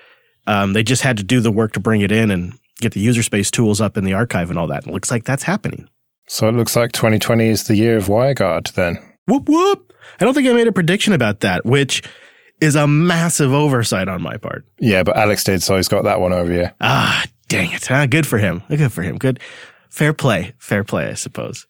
Um, 0.48 0.74
they 0.74 0.84
just 0.84 1.04
had 1.04 1.16
to 1.18 1.24
do 1.24 1.40
the 1.40 1.52
work 1.52 1.72
to 1.74 1.80
bring 1.80 2.02
it 2.02 2.12
in 2.12 2.30
and 2.30 2.60
get 2.82 2.92
the 2.92 3.00
user 3.00 3.24
space 3.24 3.50
tools 3.50 3.80
up 3.80 3.96
in 3.96 4.04
the 4.04 4.14
archive 4.14 4.50
and 4.50 4.60
all 4.60 4.68
that. 4.68 4.86
It 4.86 4.92
looks 4.92 5.12
like 5.12 5.24
that's 5.24 5.44
happening. 5.44 5.88
So 6.28 6.50
it 6.50 6.56
looks 6.56 6.76
like 6.76 6.92
2020 6.92 7.48
is 7.48 7.64
the 7.64 7.78
year 7.78 7.96
of 7.96 8.08
WireGuard 8.08 8.74
then. 8.74 8.98
Whoop 9.30 9.48
whoop. 9.48 9.94
I 10.20 10.26
don't 10.26 10.34
think 10.34 10.48
I 10.48 10.54
made 10.54 10.68
a 10.68 10.72
prediction 10.72 11.14
about 11.14 11.42
that, 11.42 11.66
which 11.66 12.04
is 12.62 12.76
a 12.76 12.88
massive 12.88 13.54
oversight 13.54 14.08
on 14.08 14.22
my 14.22 14.38
part. 14.38 14.66
Yeah, 14.80 15.04
but 15.04 15.16
Alex 15.16 15.44
did, 15.44 15.64
so 15.64 15.78
he's 15.78 15.88
got 15.88 16.04
that 16.04 16.20
one 16.20 16.34
over 16.34 16.52
you. 16.52 16.70
Ah, 16.82 17.24
dang 17.48 17.72
it. 17.72 17.90
Ah, 17.90 18.06
good 18.06 18.28
for 18.28 18.38
him. 18.38 18.64
Good 18.70 18.92
for 18.92 19.02
him. 19.02 19.18
Good. 19.18 19.40
Fair 19.90 20.14
play. 20.14 20.54
Fair 20.58 20.84
play, 20.84 21.08
I 21.08 21.14
suppose. 21.14 21.66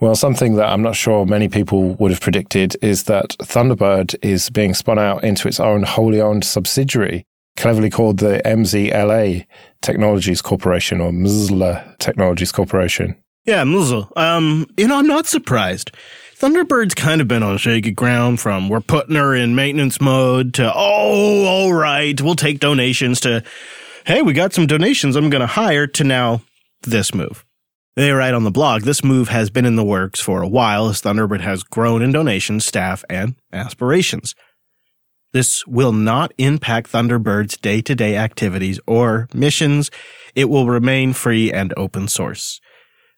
Well, 0.00 0.16
something 0.16 0.56
that 0.56 0.68
I'm 0.68 0.82
not 0.82 0.96
sure 0.96 1.24
many 1.24 1.48
people 1.48 1.94
would 1.94 2.10
have 2.10 2.20
predicted 2.20 2.76
is 2.82 3.04
that 3.04 3.36
Thunderbird 3.38 4.16
is 4.22 4.50
being 4.50 4.74
spun 4.74 4.98
out 4.98 5.22
into 5.22 5.46
its 5.46 5.60
own 5.60 5.84
wholly 5.84 6.20
owned 6.20 6.44
subsidiary, 6.44 7.24
cleverly 7.56 7.90
called 7.90 8.18
the 8.18 8.42
MZLA 8.44 9.46
Technologies 9.82 10.42
Corporation 10.42 11.00
or 11.00 11.12
MZLA 11.12 11.98
Technologies 11.98 12.50
Corporation. 12.50 13.16
Yeah, 13.44 13.62
MZLA. 13.62 14.16
Um, 14.16 14.66
you 14.76 14.88
know, 14.88 14.98
I'm 14.98 15.06
not 15.06 15.26
surprised. 15.26 15.92
Thunderbird's 16.44 16.94
kind 16.94 17.22
of 17.22 17.26
been 17.26 17.42
on 17.42 17.56
shaky 17.56 17.90
ground 17.90 18.38
from 18.38 18.68
we're 18.68 18.82
putting 18.82 19.16
her 19.16 19.34
in 19.34 19.54
maintenance 19.54 19.98
mode 19.98 20.52
to, 20.52 20.70
oh, 20.74 21.46
all 21.46 21.72
right, 21.72 22.20
we'll 22.20 22.34
take 22.34 22.60
donations 22.60 23.20
to, 23.20 23.42
hey, 24.04 24.20
we 24.20 24.34
got 24.34 24.52
some 24.52 24.66
donations 24.66 25.16
I'm 25.16 25.30
going 25.30 25.40
to 25.40 25.46
hire 25.46 25.86
to 25.86 26.04
now 26.04 26.42
this 26.82 27.14
move. 27.14 27.46
They 27.96 28.10
write 28.10 28.34
on 28.34 28.44
the 28.44 28.50
blog, 28.50 28.82
this 28.82 29.02
move 29.02 29.28
has 29.28 29.48
been 29.48 29.64
in 29.64 29.76
the 29.76 29.82
works 29.82 30.20
for 30.20 30.42
a 30.42 30.46
while 30.46 30.90
as 30.90 31.00
Thunderbird 31.00 31.40
has 31.40 31.62
grown 31.62 32.02
in 32.02 32.12
donations, 32.12 32.66
staff, 32.66 33.06
and 33.08 33.36
aspirations. 33.50 34.34
This 35.32 35.66
will 35.66 35.92
not 35.92 36.34
impact 36.36 36.90
Thunderbird's 36.90 37.56
day 37.56 37.80
to 37.80 37.94
day 37.94 38.18
activities 38.18 38.78
or 38.86 39.28
missions. 39.32 39.90
It 40.34 40.50
will 40.50 40.66
remain 40.66 41.14
free 41.14 41.50
and 41.50 41.72
open 41.78 42.06
source. 42.06 42.60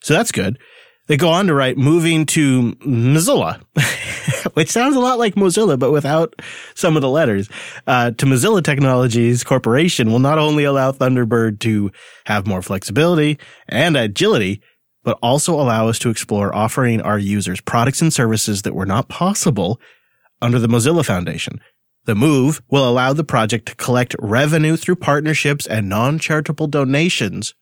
So 0.00 0.14
that's 0.14 0.30
good. 0.30 0.61
They 1.07 1.17
go 1.17 1.31
on 1.31 1.47
to 1.47 1.55
write 1.55 1.79
moving 1.79 2.27
to 2.27 2.73
MZLA, 2.81 3.63
which 4.55 4.71
sounds 4.71 4.97
a 4.97 5.01
lot 5.01 5.19
like 5.19 5.37
Mozilla, 5.37 5.79
but 5.79 5.93
without 5.93 6.35
some 6.75 6.97
of 6.97 7.03
the 7.03 7.09
letters. 7.09 7.49
Uh, 7.87 8.11
to 8.11 8.27
MZLA 8.27 8.65
Technologies 8.65 9.45
Corporation 9.45 10.11
will 10.11 10.19
not 10.19 10.39
only 10.39 10.65
allow 10.65 10.91
Thunderbird 10.91 11.61
to 11.61 11.93
have 12.27 12.47
more 12.47 12.61
flexibility 12.61 13.39
and 13.69 13.97
agility, 13.97 14.61
but 15.05 15.17
also 15.23 15.55
allow 15.55 15.87
us 15.89 16.01
to 16.01 16.11
explore 16.11 16.53
offering 16.53 17.01
our 17.01 17.19
users 17.19 17.61
products 17.61 18.03
and 18.03 18.13
services 18.13 18.63
that 18.63 18.75
were 18.75 18.87
not 18.87 19.09
possible 19.09 19.81
under 20.43 20.59
the 20.59 20.69
Mozilla 20.69 21.07
Foundation. 21.07 21.61
The 22.07 22.17
move 22.17 22.61
will 22.69 22.89
allow 22.89 23.13
the 23.13 23.25
project 23.25 23.67
to 23.67 23.77
collect 23.77 24.17
revenue 24.19 24.77
through 24.77 24.97
partnerships 24.97 25.67
and 25.67 25.89
non-charitable 25.89 26.67
donations, 26.67 27.55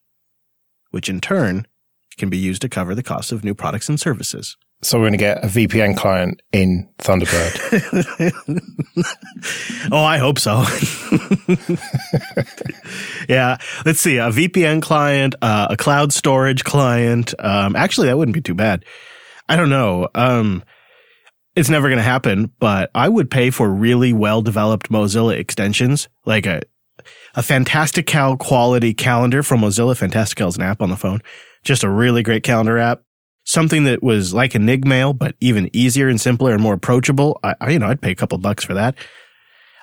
which 0.90 1.10
in 1.10 1.20
turn 1.20 1.66
can 2.16 2.28
be 2.28 2.38
used 2.38 2.62
to 2.62 2.68
cover 2.68 2.94
the 2.94 3.02
cost 3.02 3.32
of 3.32 3.44
new 3.44 3.54
products 3.54 3.88
and 3.88 4.00
services. 4.00 4.56
So 4.82 4.98
we're 4.98 5.04
going 5.04 5.12
to 5.12 5.18
get 5.18 5.42
a 5.42 5.46
VPN 5.46 5.96
client 5.96 6.42
in 6.52 6.88
Thunderbird. 6.98 7.58
oh, 9.92 10.04
I 10.04 10.18
hope 10.18 10.38
so. 10.38 10.64
yeah, 13.28 13.56
let's 13.86 14.00
see. 14.00 14.18
A 14.18 14.28
VPN 14.28 14.82
client, 14.82 15.36
uh, 15.40 15.68
a 15.70 15.76
cloud 15.76 16.12
storage 16.12 16.64
client. 16.64 17.32
Um, 17.38 17.76
actually, 17.76 18.08
that 18.08 18.18
wouldn't 18.18 18.34
be 18.34 18.42
too 18.42 18.54
bad. 18.54 18.84
I 19.48 19.56
don't 19.56 19.70
know. 19.70 20.08
Um, 20.14 20.62
it's 21.56 21.70
never 21.70 21.88
going 21.88 21.98
to 21.98 22.02
happen, 22.02 22.52
but 22.58 22.90
I 22.94 23.08
would 23.08 23.30
pay 23.30 23.50
for 23.50 23.70
really 23.70 24.12
well 24.12 24.42
developed 24.42 24.90
Mozilla 24.90 25.38
extensions, 25.38 26.08
like 26.26 26.46
a 26.46 26.60
a 27.34 27.42
Fantastical 27.42 28.36
quality 28.36 28.94
calendar 28.94 29.42
from 29.42 29.60
Mozilla. 29.60 29.96
Fantastical 29.96 30.48
is 30.48 30.56
an 30.56 30.62
app 30.62 30.80
on 30.80 30.90
the 30.90 30.96
phone 30.96 31.20
just 31.64 31.82
a 31.84 31.90
really 31.90 32.22
great 32.22 32.42
calendar 32.42 32.78
app. 32.78 33.02
Something 33.46 33.84
that 33.84 34.02
was 34.02 34.32
like 34.32 34.54
Enigmail, 34.54 35.12
but 35.18 35.34
even 35.40 35.68
easier 35.72 36.08
and 36.08 36.20
simpler 36.20 36.52
and 36.52 36.62
more 36.62 36.74
approachable. 36.74 37.38
I, 37.42 37.54
I, 37.60 37.70
you 37.70 37.78
know, 37.78 37.88
I'd 37.88 38.00
pay 38.00 38.10
a 38.10 38.14
couple 38.14 38.38
bucks 38.38 38.64
for 38.64 38.74
that. 38.74 38.94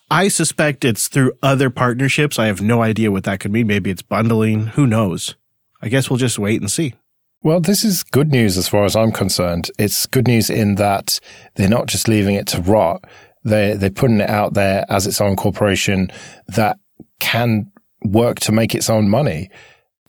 I 0.09 0.27
suspect 0.27 0.83
it's 0.83 1.07
through 1.07 1.33
other 1.43 1.69
partnerships. 1.69 2.39
I 2.39 2.47
have 2.47 2.61
no 2.61 2.81
idea 2.81 3.11
what 3.11 3.23
that 3.25 3.39
could 3.39 3.51
mean. 3.51 3.67
Maybe 3.67 3.89
it's 3.91 4.01
bundling. 4.01 4.67
Who 4.67 4.87
knows? 4.87 5.35
I 5.81 5.89
guess 5.89 6.09
we'll 6.09 6.17
just 6.17 6.39
wait 6.39 6.59
and 6.59 6.71
see. 6.71 6.95
Well, 7.43 7.59
this 7.59 7.83
is 7.83 8.03
good 8.03 8.29
news 8.31 8.57
as 8.57 8.67
far 8.67 8.83
as 8.83 8.95
I'm 8.95 9.11
concerned. 9.11 9.71
It's 9.79 10.05
good 10.05 10.27
news 10.27 10.49
in 10.49 10.75
that 10.75 11.19
they're 11.55 11.69
not 11.69 11.87
just 11.87 12.07
leaving 12.07 12.35
it 12.35 12.45
to 12.47 12.61
rot. 12.61 13.05
They're, 13.43 13.75
they're 13.75 13.89
putting 13.89 14.19
it 14.19 14.29
out 14.29 14.53
there 14.53 14.85
as 14.89 15.07
its 15.07 15.21
own 15.21 15.35
corporation 15.35 16.11
that 16.49 16.77
can 17.19 17.71
work 18.03 18.39
to 18.41 18.51
make 18.51 18.75
its 18.75 18.89
own 18.89 19.09
money. 19.09 19.49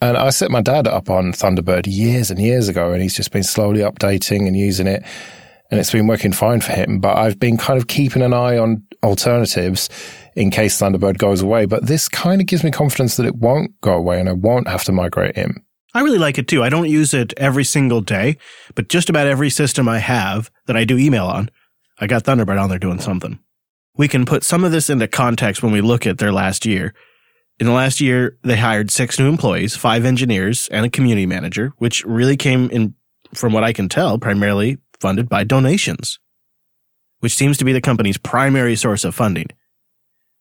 And 0.03 0.17
I 0.17 0.31
set 0.31 0.51
my 0.51 0.61
dad 0.61 0.85
up 0.85 1.09
on 1.09 1.31
Thunderbird 1.31 1.85
years 1.87 2.29
and 2.29 2.37
years 2.37 2.67
ago, 2.67 2.91
and 2.91 3.01
he's 3.01 3.15
just 3.15 3.31
been 3.31 3.41
slowly 3.41 3.79
updating 3.79 4.47
and 4.47 4.57
using 4.57 4.85
it. 4.85 5.01
And 5.71 5.79
it's 5.79 5.93
been 5.93 6.07
working 6.07 6.33
fine 6.33 6.59
for 6.59 6.73
him. 6.73 6.99
But 6.99 7.17
I've 7.17 7.39
been 7.39 7.55
kind 7.55 7.79
of 7.79 7.87
keeping 7.87 8.21
an 8.21 8.33
eye 8.33 8.57
on 8.57 8.83
alternatives 9.01 9.87
in 10.35 10.51
case 10.51 10.77
Thunderbird 10.77 11.19
goes 11.19 11.41
away. 11.41 11.67
But 11.67 11.87
this 11.87 12.09
kind 12.09 12.41
of 12.41 12.47
gives 12.47 12.65
me 12.65 12.69
confidence 12.69 13.15
that 13.15 13.25
it 13.25 13.37
won't 13.37 13.79
go 13.79 13.93
away 13.93 14.19
and 14.19 14.27
I 14.27 14.33
won't 14.33 14.67
have 14.67 14.83
to 14.83 14.91
migrate 14.91 15.37
him. 15.37 15.65
I 15.93 16.01
really 16.01 16.17
like 16.17 16.37
it 16.37 16.49
too. 16.49 16.63
I 16.63 16.69
don't 16.69 16.89
use 16.89 17.13
it 17.13 17.31
every 17.37 17.63
single 17.63 18.01
day, 18.01 18.35
but 18.75 18.89
just 18.89 19.09
about 19.09 19.27
every 19.27 19.49
system 19.49 19.87
I 19.87 19.99
have 19.99 20.51
that 20.65 20.75
I 20.75 20.83
do 20.83 20.97
email 20.97 21.27
on, 21.27 21.49
I 21.99 22.07
got 22.07 22.25
Thunderbird 22.25 22.61
on 22.61 22.67
there 22.67 22.77
doing 22.77 22.99
something. 22.99 23.39
We 23.95 24.09
can 24.09 24.25
put 24.25 24.43
some 24.43 24.65
of 24.65 24.73
this 24.73 24.89
into 24.89 25.07
context 25.07 25.63
when 25.63 25.71
we 25.71 25.79
look 25.79 26.05
at 26.05 26.17
their 26.17 26.33
last 26.33 26.65
year. 26.65 26.93
In 27.59 27.67
the 27.67 27.73
last 27.73 28.01
year, 28.01 28.37
they 28.43 28.57
hired 28.57 28.91
six 28.91 29.19
new 29.19 29.29
employees, 29.29 29.75
five 29.75 30.05
engineers, 30.05 30.67
and 30.69 30.85
a 30.85 30.89
community 30.89 31.25
manager, 31.25 31.73
which 31.77 32.03
really 32.03 32.35
came 32.35 32.69
in, 32.71 32.95
from 33.33 33.53
what 33.53 33.63
I 33.63 33.73
can 33.73 33.89
tell, 33.89 34.17
primarily 34.17 34.79
funded 34.99 35.29
by 35.29 35.43
donations, 35.43 36.19
which 37.19 37.35
seems 37.35 37.57
to 37.59 37.65
be 37.65 37.73
the 37.73 37.81
company's 37.81 38.17
primary 38.17 38.75
source 38.75 39.03
of 39.03 39.13
funding. 39.13 39.47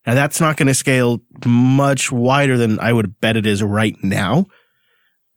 Now, 0.07 0.15
that's 0.15 0.41
not 0.41 0.57
going 0.57 0.69
to 0.69 0.75
scale 0.75 1.21
much 1.47 2.11
wider 2.11 2.57
than 2.57 2.81
I 2.81 2.93
would 2.93 3.21
bet 3.21 3.37
it 3.37 3.47
is 3.47 3.63
right 3.63 3.97
now, 4.03 4.47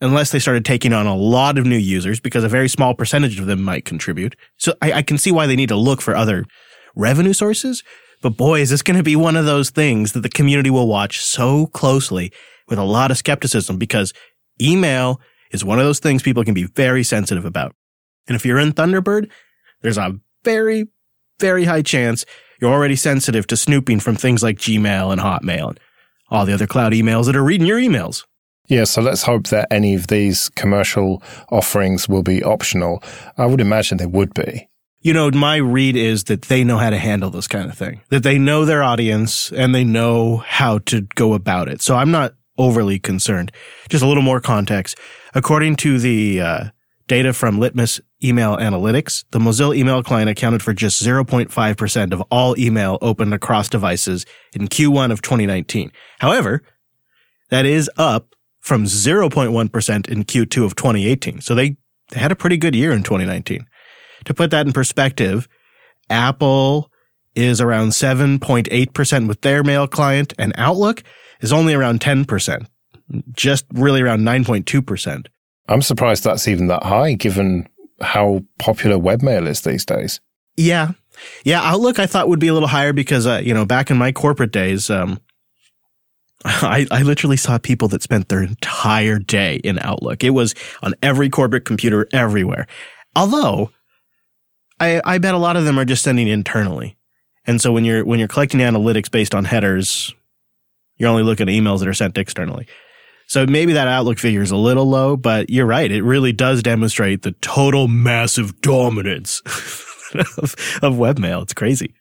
unless 0.02 0.32
they 0.32 0.40
started 0.40 0.66
taking 0.66 0.94
on 0.94 1.06
a 1.06 1.16
lot 1.16 1.58
of 1.58 1.66
new 1.66 1.78
users, 1.78 2.20
because 2.20 2.44
a 2.44 2.50
very 2.50 2.70
small 2.70 2.96
percentage 2.96 3.40
of 3.40 3.46
them 3.46 3.62
might 3.62 3.86
contribute. 3.86 4.36
So 4.58 4.74
I, 4.82 4.94
I 4.94 5.02
can 5.02 5.18
see 5.18 5.32
why 5.32 5.46
they 5.46 5.56
need 5.56 5.70
to 5.70 5.76
look 5.76 6.02
for 6.02 6.16
other 6.16 6.46
revenue 6.96 7.34
sources. 7.34 7.84
But 8.22 8.38
boy, 8.38 8.62
is 8.62 8.70
this 8.70 8.82
going 8.82 8.98
to 8.98 9.04
be 9.04 9.16
one 9.16 9.36
of 9.36 9.46
those 9.46 9.70
things 9.70 10.14
that 10.14 10.22
the 10.22 10.30
community 10.30 10.70
will 10.70 10.88
watch 10.88 11.24
so 11.24 11.68
closely 11.68 12.32
with 12.68 12.80
a 12.80 12.84
lot 12.84 13.12
of 13.12 13.18
skepticism 13.18 13.78
because 13.78 14.14
email 14.62 15.22
is 15.52 15.64
one 15.64 15.80
of 15.80 15.86
those 15.86 16.00
things 16.00 16.24
people 16.24 16.44
can 16.44 16.54
be 16.54 16.66
very 16.66 17.04
sensitive 17.04 17.46
about. 17.46 17.76
And 18.28 18.36
if 18.36 18.46
you're 18.46 18.60
in 18.60 18.74
Thunderbird, 18.74 19.30
there's 19.82 19.98
a 19.98 20.20
very, 20.44 20.88
very 21.40 21.66
high 21.66 21.82
chance 21.82 22.26
you're 22.60 22.72
already 22.72 22.96
sensitive 22.96 23.48
to 23.48 23.58
snooping 23.58 24.00
from 24.00 24.16
things 24.16 24.42
like 24.42 24.58
Gmail 24.58 25.12
and 25.12 25.22
Hotmail 25.22 25.70
and 25.70 25.80
all 26.30 26.46
the 26.46 26.54
other 26.54 26.68
cloud 26.68 26.94
emails 26.94 27.26
that 27.26 27.36
are 27.36 27.44
reading 27.44 27.68
your 27.68 27.80
emails. 27.80 28.24
Yeah, 28.68 28.86
so 28.86 29.02
let's 29.02 29.24
hope 29.24 29.48
that 29.48 29.68
any 29.70 29.94
of 29.94 30.08
these 30.08 30.50
commercial 30.50 31.22
offerings 31.50 32.10
will 32.10 32.24
be 32.24 32.44
optional. 32.44 33.04
I 33.38 33.46
would 33.46 33.62
imagine 33.62 33.98
they 33.98 34.08
would 34.08 34.34
be. 34.34 34.68
You 35.06 35.14
know, 35.14 35.30
my 35.30 35.58
read 35.58 35.96
is 35.96 36.24
that 36.24 36.42
they 36.42 36.64
know 36.64 36.80
how 36.80 36.90
to 36.90 36.98
handle 36.98 37.30
this 37.30 37.48
kind 37.48 37.70
of 37.70 37.78
thing, 37.78 38.02
that 38.10 38.24
they 38.24 38.40
know 38.40 38.66
their 38.66 38.82
audience 38.82 39.52
and 39.52 39.76
they 39.76 39.84
know 39.84 40.38
how 40.38 40.80
to 40.80 41.02
go 41.14 41.36
about 41.36 41.70
it. 41.70 41.80
So 41.84 41.96
I'm 41.96 42.10
not 42.10 42.34
overly 42.58 42.98
concerned. 42.98 43.52
Just 43.88 44.04
a 44.04 44.08
little 44.08 44.24
more 44.24 44.42
context. 44.42 44.98
According 45.36 45.76
to 45.76 46.00
the 46.00 46.42
uh, 46.42 46.64
data 47.06 47.34
from 47.34 47.60
Litmus 47.60 48.02
Email 48.24 48.58
Analytics, 48.58 49.26
the 49.30 49.38
Mozilla 49.38 49.78
email 49.78 50.02
client 50.02 50.28
accounted 50.28 50.64
for 50.64 50.74
just 50.74 51.04
0.5% 51.04 52.12
of 52.12 52.22
all 52.32 52.58
email 52.58 52.98
opened 53.00 53.36
across 53.36 53.70
devices 53.70 54.26
in 54.54 54.68
Q1 54.68 55.12
of 55.12 55.22
2019. 55.22 55.92
However, 56.18 56.64
that 57.52 57.68
is 57.68 57.92
up 57.96 58.34
from 58.60 58.86
0.1% 58.86 60.10
in 60.10 60.24
Q2 60.24 60.66
of 60.66 60.76
2018. 60.76 61.42
So 61.42 61.54
they 61.54 61.78
had 62.14 62.32
a 62.32 62.36
pretty 62.36 62.58
good 62.58 62.74
year 62.74 62.92
in 62.92 63.04
2019. 63.04 63.68
To 64.26 64.34
put 64.34 64.52
that 64.52 64.66
in 64.66 64.74
perspective, 64.74 65.48
Apple 66.10 66.92
is 67.36 67.60
around 67.60 67.90
7.8% 67.90 69.28
with 69.28 69.42
their 69.42 69.64
mail 69.64 69.88
client 69.88 70.34
and 70.38 70.54
Outlook 70.58 71.04
is 71.42 71.52
only 71.52 71.74
around 71.74 72.00
10%, 72.00 72.66
just 73.34 73.66
really 73.74 74.02
around 74.02 74.22
9.2%. 74.22 75.28
I'm 75.68 75.82
surprised 75.82 76.24
that's 76.24 76.48
even 76.48 76.68
that 76.68 76.84
high 76.84 77.14
given 77.14 77.68
how 78.02 78.42
popular 78.60 78.98
webmail 78.98 79.48
is 79.48 79.62
these 79.62 79.86
days. 79.86 80.20
Yeah. 80.58 80.92
Yeah. 81.44 81.62
Outlook 81.64 82.00
I 82.00 82.06
thought 82.06 82.30
would 82.30 82.40
be 82.40 82.48
a 82.48 82.54
little 82.54 82.68
higher 82.68 82.94
because, 82.94 83.26
uh, 83.26 83.42
you 83.44 83.54
know, 83.54 83.66
back 83.66 83.90
in 83.90 83.98
my 83.98 84.12
corporate 84.12 84.52
days, 84.52 84.90
um, 84.90 85.20
I, 86.46 86.86
I 86.92 87.02
literally 87.02 87.38
saw 87.38 87.58
people 87.58 87.88
that 87.90 88.04
spent 88.04 88.30
their 88.30 88.44
entire 88.44 89.20
day 89.20 89.56
in 89.64 89.80
Outlook. 89.80 90.24
It 90.24 90.32
was 90.32 90.54
on 90.84 90.94
every 91.02 91.30
corporate 91.30 91.66
computer 91.66 92.08
everywhere. 92.14 92.68
Although 93.16 93.72
I, 94.80 95.02
I 95.06 95.18
bet 95.18 95.34
a 95.34 95.38
lot 95.38 95.58
of 95.58 95.66
them 95.66 95.80
are 95.80 95.86
just 95.86 96.04
sending 96.04 96.28
internally. 96.28 96.98
And 97.48 97.62
so 97.62 97.72
when 97.72 97.86
you're 97.86 98.04
when 98.04 98.20
you're 98.20 98.28
collecting 98.28 98.60
analytics 98.60 99.10
based 99.10 99.36
on 99.36 99.46
headers, 99.46 100.14
you're 100.98 101.10
only 101.10 101.24
looking 101.24 101.48
at 101.48 101.54
emails 101.54 101.80
that 101.80 101.88
are 101.88 101.94
sent 101.94 102.18
externally. 102.18 102.68
So 103.28 103.46
maybe 103.46 103.74
that 103.74 103.88
Outlook 103.88 104.20
figure 104.20 104.42
is 104.42 104.52
a 104.52 104.58
little 104.58 104.86
low, 104.86 105.18
but 105.18 105.50
you're 105.50 105.66
right. 105.66 105.92
It 105.92 106.04
really 106.04 106.32
does 106.32 106.62
demonstrate 106.62 107.24
the 107.24 107.32
total 107.42 107.88
massive 107.88 108.62
dominance 108.62 109.42
of, 110.38 110.56
of 110.82 110.94
webmail. 110.94 111.42
It's 111.42 111.54
crazy. 111.54 111.96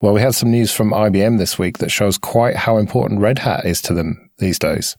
Well, 0.00 0.12
we 0.12 0.20
had 0.20 0.36
some 0.36 0.52
news 0.52 0.70
from 0.70 0.92
IBM 0.92 1.38
this 1.38 1.58
week 1.58 1.78
that 1.78 1.90
shows 1.90 2.18
quite 2.18 2.54
how 2.54 2.76
important 2.76 3.20
Red 3.20 3.40
Hat 3.40 3.64
is 3.64 3.82
to 3.82 3.94
them 3.94 4.30
these 4.38 4.58
days. 4.58 4.96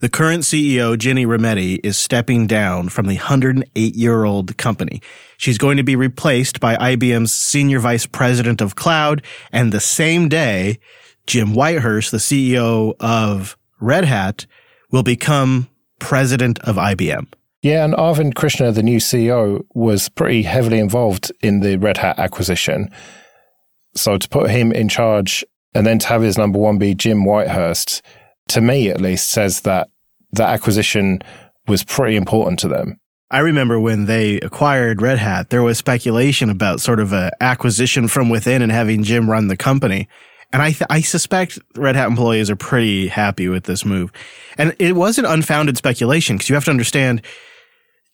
The 0.00 0.08
current 0.08 0.44
CEO, 0.44 0.96
Ginni 0.96 1.26
Rometty, 1.26 1.78
is 1.84 1.98
stepping 1.98 2.46
down 2.46 2.88
from 2.88 3.06
the 3.06 3.16
108 3.16 3.94
year 3.94 4.24
old 4.24 4.56
company. 4.56 5.02
She's 5.36 5.58
going 5.58 5.76
to 5.76 5.82
be 5.82 5.94
replaced 5.94 6.58
by 6.58 6.76
IBM's 6.76 7.34
senior 7.34 7.80
vice 7.80 8.06
president 8.06 8.62
of 8.62 8.76
cloud. 8.76 9.22
And 9.52 9.72
the 9.72 9.80
same 9.80 10.30
day, 10.30 10.78
Jim 11.26 11.48
Whitehurst, 11.48 12.12
the 12.12 12.16
CEO 12.16 12.94
of 12.98 13.58
Red 13.78 14.06
Hat, 14.06 14.46
will 14.90 15.02
become 15.02 15.68
president 15.98 16.58
of 16.60 16.76
IBM. 16.76 17.26
Yeah, 17.60 17.84
and 17.84 17.92
Arvind 17.92 18.36
Krishna, 18.36 18.72
the 18.72 18.82
new 18.82 19.00
CEO, 19.00 19.66
was 19.74 20.08
pretty 20.08 20.44
heavily 20.44 20.78
involved 20.78 21.30
in 21.42 21.60
the 21.60 21.76
Red 21.76 21.98
Hat 21.98 22.18
acquisition. 22.18 22.88
So 23.94 24.16
to 24.16 24.28
put 24.30 24.50
him 24.50 24.72
in 24.72 24.88
charge 24.88 25.44
and 25.74 25.86
then 25.86 25.98
to 25.98 26.06
have 26.06 26.22
his 26.22 26.38
number 26.38 26.58
one 26.58 26.78
be 26.78 26.94
Jim 26.94 27.26
Whitehurst, 27.26 28.00
to 28.50 28.60
me 28.60 28.90
at 28.90 29.00
least, 29.00 29.30
says 29.30 29.62
that 29.62 29.88
that 30.32 30.50
acquisition 30.50 31.22
was 31.66 31.84
pretty 31.84 32.16
important 32.16 32.58
to 32.60 32.68
them. 32.68 32.98
I 33.30 33.40
remember 33.40 33.78
when 33.78 34.06
they 34.06 34.40
acquired 34.40 35.00
Red 35.00 35.18
Hat, 35.18 35.50
there 35.50 35.62
was 35.62 35.78
speculation 35.78 36.50
about 36.50 36.80
sort 36.80 36.98
of 36.98 37.12
a 37.12 37.30
acquisition 37.40 38.08
from 38.08 38.28
within 38.28 38.60
and 38.60 38.72
having 38.72 39.04
Jim 39.04 39.30
run 39.30 39.46
the 39.46 39.56
company. 39.56 40.08
And 40.52 40.60
I, 40.60 40.72
th- 40.72 40.88
I 40.90 41.00
suspect 41.00 41.60
Red 41.76 41.94
Hat 41.94 42.08
employees 42.08 42.50
are 42.50 42.56
pretty 42.56 43.06
happy 43.06 43.48
with 43.48 43.64
this 43.64 43.84
move. 43.84 44.10
And 44.58 44.74
it 44.80 44.96
wasn't 44.96 45.28
unfounded 45.28 45.76
speculation 45.76 46.36
because 46.36 46.48
you 46.48 46.56
have 46.56 46.64
to 46.64 46.72
understand 46.72 47.22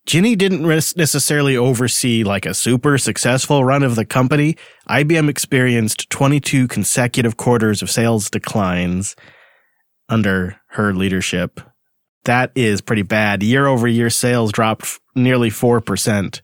Ginni 0.07 0.37
didn't 0.37 0.63
necessarily 0.63 1.57
oversee 1.57 2.23
like 2.23 2.45
a 2.45 2.55
super 2.55 2.99
successful 2.99 3.65
run 3.65 3.83
of 3.83 3.97
the 3.97 4.05
company. 4.05 4.57
IBM 4.89 5.31
experienced 5.31 6.11
22 6.11 6.69
consecutive 6.69 7.39
quarters 7.39 7.81
of 7.81 7.91
sales 7.91 8.29
declines 8.29 9.17
under 10.09 10.61
her 10.69 10.95
leadership. 10.95 11.61
That 12.25 12.51
is 12.55 12.81
pretty 12.81 13.03
bad. 13.03 13.43
Year 13.43 13.67
over 13.67 13.87
year 13.87 14.11
sales 14.11 14.53
dropped 14.53 15.01
nearly 15.15 15.51
4% 15.51 16.41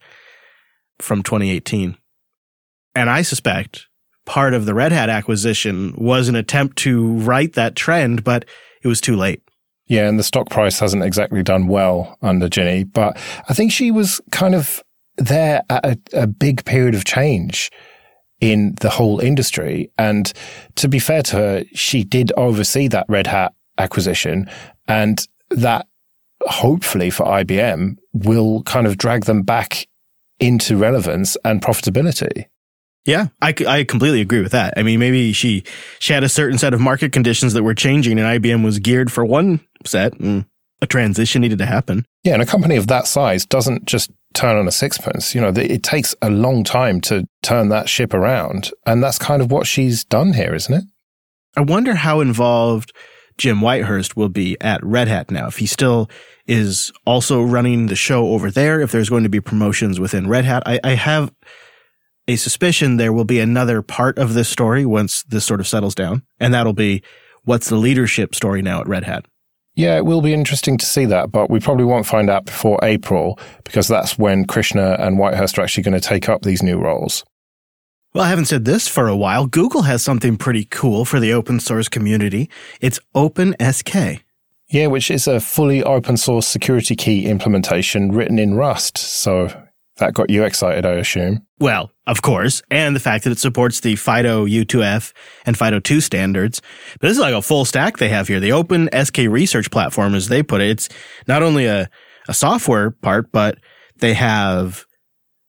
from 0.98 1.22
2018. 1.22 1.96
And 2.94 3.10
I 3.10 3.22
suspect 3.22 3.88
part 4.24 4.54
of 4.54 4.66
the 4.66 4.74
Red 4.74 4.92
Hat 4.92 5.08
acquisition 5.08 5.94
was 5.96 6.28
an 6.28 6.36
attempt 6.36 6.78
to 6.78 7.14
right 7.18 7.52
that 7.54 7.74
trend, 7.74 8.22
but 8.22 8.44
it 8.82 8.88
was 8.88 9.00
too 9.00 9.16
late. 9.16 9.42
Yeah, 9.86 10.08
and 10.08 10.18
the 10.18 10.24
stock 10.24 10.48
price 10.48 10.78
hasn't 10.78 11.02
exactly 11.02 11.42
done 11.42 11.66
well 11.66 12.16
under 12.22 12.48
Ginni, 12.48 12.90
but 12.90 13.18
I 13.48 13.54
think 13.54 13.72
she 13.72 13.90
was 13.90 14.20
kind 14.30 14.54
of 14.54 14.82
there 15.16 15.62
at 15.68 15.84
a, 15.84 15.98
a 16.22 16.26
big 16.26 16.64
period 16.64 16.94
of 16.94 17.04
change 17.04 17.70
in 18.42 18.74
the 18.80 18.90
whole 18.90 19.20
industry. 19.20 19.90
And 19.96 20.30
to 20.74 20.88
be 20.88 20.98
fair 20.98 21.22
to 21.22 21.36
her, 21.36 21.64
she 21.72 22.02
did 22.02 22.32
oversee 22.36 22.88
that 22.88 23.06
Red 23.08 23.28
Hat 23.28 23.54
acquisition 23.78 24.50
and 24.88 25.26
that 25.50 25.86
hopefully 26.42 27.08
for 27.08 27.24
IBM 27.24 27.96
will 28.12 28.62
kind 28.64 28.86
of 28.86 28.98
drag 28.98 29.26
them 29.26 29.42
back 29.42 29.86
into 30.40 30.76
relevance 30.76 31.36
and 31.44 31.62
profitability. 31.62 32.46
Yeah, 33.04 33.28
I, 33.40 33.54
I 33.66 33.84
completely 33.84 34.20
agree 34.20 34.42
with 34.42 34.52
that. 34.52 34.74
I 34.76 34.82
mean, 34.82 34.98
maybe 34.98 35.32
she 35.32 35.64
she 35.98 36.12
had 36.12 36.22
a 36.22 36.28
certain 36.28 36.58
set 36.58 36.74
of 36.74 36.80
market 36.80 37.12
conditions 37.12 37.52
that 37.52 37.64
were 37.64 37.74
changing, 37.74 38.18
and 38.18 38.42
IBM 38.42 38.64
was 38.64 38.78
geared 38.78 39.10
for 39.10 39.24
one 39.24 39.60
set, 39.84 40.14
and 40.20 40.46
a 40.82 40.86
transition 40.86 41.40
needed 41.40 41.58
to 41.58 41.66
happen. 41.66 42.04
Yeah, 42.24 42.34
and 42.34 42.42
a 42.42 42.46
company 42.46 42.76
of 42.76 42.88
that 42.88 43.06
size 43.06 43.46
doesn't 43.46 43.86
just 43.86 44.10
turn 44.34 44.58
on 44.58 44.66
a 44.68 44.72
sixpence. 44.72 45.34
You 45.34 45.40
know, 45.40 45.52
it 45.54 45.82
takes 45.82 46.14
a 46.20 46.28
long 46.28 46.64
time 46.64 47.00
to 47.02 47.24
turn 47.42 47.68
that 47.68 47.88
ship 47.88 48.12
around, 48.12 48.72
and 48.84 49.02
that's 49.02 49.18
kind 49.18 49.40
of 49.40 49.50
what 49.50 49.66
she's 49.66 50.04
done 50.04 50.34
here, 50.34 50.54
isn't 50.54 50.74
it? 50.74 50.84
I 51.56 51.60
wonder 51.60 51.94
how 51.94 52.20
involved 52.20 52.92
Jim 53.38 53.60
Whitehurst 53.60 54.16
will 54.16 54.28
be 54.28 54.60
at 54.60 54.84
Red 54.84 55.08
Hat 55.08 55.30
now. 55.30 55.46
If 55.46 55.58
he 55.58 55.66
still 55.66 56.10
is 56.46 56.92
also 57.06 57.42
running 57.42 57.86
the 57.86 57.96
show 57.96 58.28
over 58.28 58.50
there, 58.50 58.80
if 58.80 58.90
there's 58.90 59.08
going 59.08 59.22
to 59.22 59.28
be 59.28 59.40
promotions 59.40 60.00
within 60.00 60.28
Red 60.28 60.44
Hat, 60.44 60.64
I, 60.66 60.80
I 60.82 60.94
have 60.94 61.32
a 62.26 62.36
suspicion 62.36 62.96
there 62.96 63.12
will 63.12 63.24
be 63.24 63.40
another 63.40 63.82
part 63.82 64.18
of 64.18 64.34
this 64.34 64.48
story 64.48 64.84
once 64.84 65.22
this 65.24 65.44
sort 65.44 65.60
of 65.60 65.68
settles 65.68 65.94
down, 65.94 66.22
and 66.40 66.52
that'll 66.52 66.72
be 66.72 67.02
what's 67.44 67.68
the 67.68 67.76
leadership 67.76 68.34
story 68.34 68.62
now 68.62 68.80
at 68.80 68.88
Red 68.88 69.04
Hat. 69.04 69.26
Yeah, 69.74 69.96
it 69.96 70.04
will 70.04 70.20
be 70.20 70.34
interesting 70.34 70.76
to 70.78 70.86
see 70.86 71.06
that, 71.06 71.32
but 71.32 71.48
we 71.48 71.58
probably 71.58 71.84
won't 71.84 72.06
find 72.06 72.28
out 72.28 72.44
before 72.44 72.78
April 72.82 73.38
because 73.64 73.88
that's 73.88 74.18
when 74.18 74.44
Krishna 74.44 74.96
and 74.98 75.16
Whitehurst 75.18 75.56
are 75.58 75.62
actually 75.62 75.84
going 75.84 75.98
to 75.98 76.08
take 76.08 76.28
up 76.28 76.42
these 76.42 76.62
new 76.62 76.78
roles. 76.78 77.24
Well, 78.12 78.24
I 78.24 78.28
haven't 78.28 78.44
said 78.44 78.66
this 78.66 78.86
for 78.86 79.08
a 79.08 79.16
while. 79.16 79.46
Google 79.46 79.82
has 79.82 80.02
something 80.02 80.36
pretty 80.36 80.66
cool 80.66 81.06
for 81.06 81.18
the 81.18 81.32
open 81.32 81.58
source 81.60 81.88
community. 81.88 82.50
It's 82.82 83.00
OpenSK. 83.14 84.20
Yeah, 84.68 84.86
which 84.88 85.10
is 85.10 85.26
a 85.26 85.40
fully 85.40 85.82
open 85.82 86.18
source 86.18 86.46
security 86.46 86.94
key 86.94 87.26
implementation 87.26 88.12
written 88.12 88.38
in 88.38 88.54
Rust. 88.54 88.98
So 88.98 89.48
that 89.96 90.14
got 90.14 90.30
you 90.30 90.44
excited, 90.44 90.86
I 90.86 90.92
assume. 90.92 91.46
Well, 91.58 91.90
of 92.06 92.22
course, 92.22 92.62
and 92.70 92.96
the 92.96 93.00
fact 93.00 93.24
that 93.24 93.30
it 93.30 93.38
supports 93.38 93.80
the 93.80 93.96
FIDO 93.96 94.46
U2F 94.46 95.12
and 95.46 95.56
FIDO2 95.56 96.02
standards. 96.02 96.62
But 96.94 97.08
this 97.08 97.18
is 97.18 97.22
like 97.22 97.34
a 97.34 97.42
full 97.42 97.64
stack 97.64 97.98
they 97.98 98.08
have 98.08 98.28
here. 98.28 98.40
The 98.40 98.52
Open 98.52 98.88
SK 98.92 99.18
Research 99.28 99.70
Platform, 99.70 100.14
as 100.14 100.28
they 100.28 100.42
put 100.42 100.60
it, 100.60 100.70
it's 100.70 100.88
not 101.28 101.42
only 101.42 101.66
a, 101.66 101.90
a 102.28 102.34
software 102.34 102.90
part, 102.90 103.30
but 103.32 103.58
they 103.98 104.14
have 104.14 104.86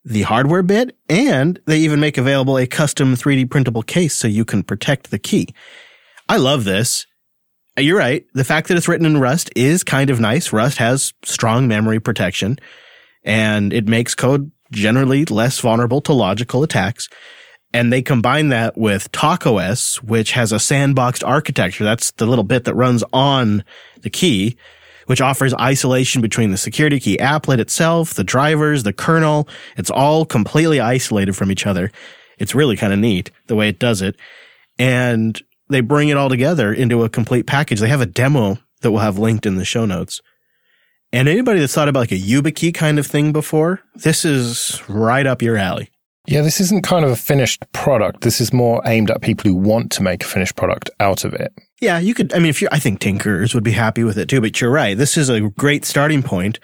the 0.06 0.24
hardware 0.24 0.64
bit 0.64 0.98
and 1.08 1.60
they 1.66 1.80
even 1.80 2.00
make 2.00 2.18
available 2.18 2.58
a 2.58 2.68
custom 2.68 3.16
3D 3.16 3.50
printable 3.50 3.84
case 3.84 4.14
so 4.14 4.28
you 4.28 4.44
can 4.44 4.62
protect 4.62 5.10
the 5.10 5.20
key. 5.20 5.48
I 6.28 6.38
love 6.38 6.66
this. 6.66 7.08
You're 7.78 7.98
right. 7.98 8.26
The 8.34 8.44
fact 8.44 8.68
that 8.68 8.78
it's 8.78 8.88
written 8.88 9.06
in 9.06 9.20
Rust 9.20 9.50
is 9.56 9.84
kind 9.84 10.10
of 10.10 10.20
nice. 10.20 10.54
Rust 10.54 10.78
has 10.78 11.14
strong 11.24 11.68
memory 11.68 12.00
protection 12.00 12.60
and 13.24 13.74
it 13.74 13.88
makes 13.88 14.16
code 14.16 14.52
generally 14.72 15.26
less 15.26 15.60
vulnerable 15.60 16.02
to 16.02 16.14
logical 16.14 16.64
attacks. 16.64 17.10
And 17.74 17.92
they 17.92 18.02
combine 18.02 18.50
that 18.50 18.78
with 18.78 19.12
TockOS, 19.12 19.98
which 20.04 20.34
has 20.34 20.52
a 20.52 20.58
sandboxed 20.58 21.28
architecture. 21.28 21.84
That's 21.84 22.12
the 22.12 22.28
little 22.28 22.44
bit 22.44 22.66
that 22.66 22.76
runs 22.76 23.04
on 23.12 23.64
the 24.02 24.12
key, 24.12 24.58
which 25.08 25.22
offers 25.22 25.56
isolation 25.56 26.22
between 26.22 26.52
the 26.52 26.58
security 26.58 27.00
key 27.00 27.18
applet 27.18 27.60
itself, 27.60 28.14
the 28.14 28.24
drivers, 28.24 28.84
the 28.84 28.94
kernel. 28.94 29.48
It's 29.76 29.90
all 29.90 30.26
completely 30.26 30.80
isolated 30.80 31.36
from 31.36 31.52
each 31.52 31.66
other. 31.66 31.92
It's 32.38 32.54
really 32.54 32.78
kind 32.78 32.94
of 32.94 33.00
neat 33.00 33.32
the 33.48 33.56
way 33.56 33.70
it 33.70 33.80
does 33.80 34.02
it. 34.02 34.18
And 34.78 35.42
they 35.70 35.82
bring 35.82 36.10
it 36.10 36.18
all 36.18 36.30
together 36.30 36.72
into 36.72 37.04
a 37.04 37.10
complete 37.10 37.48
package. 37.48 37.80
They 37.80 37.90
have 37.90 38.02
a 38.02 38.06
demo 38.06 38.60
that 38.82 38.92
we'll 38.92 39.02
have 39.02 39.18
linked 39.18 39.46
in 39.46 39.56
the 39.56 39.66
show 39.66 39.86
notes. 39.86 40.22
And 41.14 41.30
anybody 41.30 41.60
that's 41.60 41.76
thought 41.76 41.88
about 41.88 42.00
like 42.00 42.12
a 42.12 42.16
YubiKey 42.16 42.74
kind 42.74 42.98
of 42.98 43.06
thing 43.06 43.32
before, 43.32 43.82
this 43.96 44.26
is 44.26 44.82
right 44.90 45.28
up 45.28 45.44
your 45.44 45.56
alley. 45.56 45.92
Yeah, 46.26 46.42
this 46.42 46.60
isn't 46.60 46.84
kind 46.84 47.06
of 47.06 47.12
a 47.12 47.16
finished 47.16 47.64
product. 47.72 48.22
This 48.22 48.42
is 48.42 48.52
more 48.52 48.82
aimed 48.86 49.12
at 49.12 49.22
people 49.22 49.52
who 49.52 49.56
want 49.56 49.92
to 49.92 50.02
make 50.02 50.24
a 50.24 50.28
finished 50.28 50.56
product 50.56 50.90
out 51.00 51.24
of 51.24 51.34
it. 51.34 51.54
Yeah, 51.82 52.00
you 52.00 52.16
could. 52.16 52.34
I 52.34 52.40
mean, 52.40 52.50
if 52.50 52.62
you, 52.62 52.68
I 52.72 52.80
think 52.80 53.00
Tinkers 53.00 53.54
would 53.54 53.64
be 53.64 53.74
happy 53.74 54.04
with 54.04 54.18
it 54.18 54.28
too. 54.28 54.42
But 54.42 54.60
you're 54.60 54.72
right. 54.72 54.98
This 54.98 55.16
is 55.16 55.30
a 55.30 55.42
great 55.42 55.86
starting 55.86 56.24
point. 56.24 56.60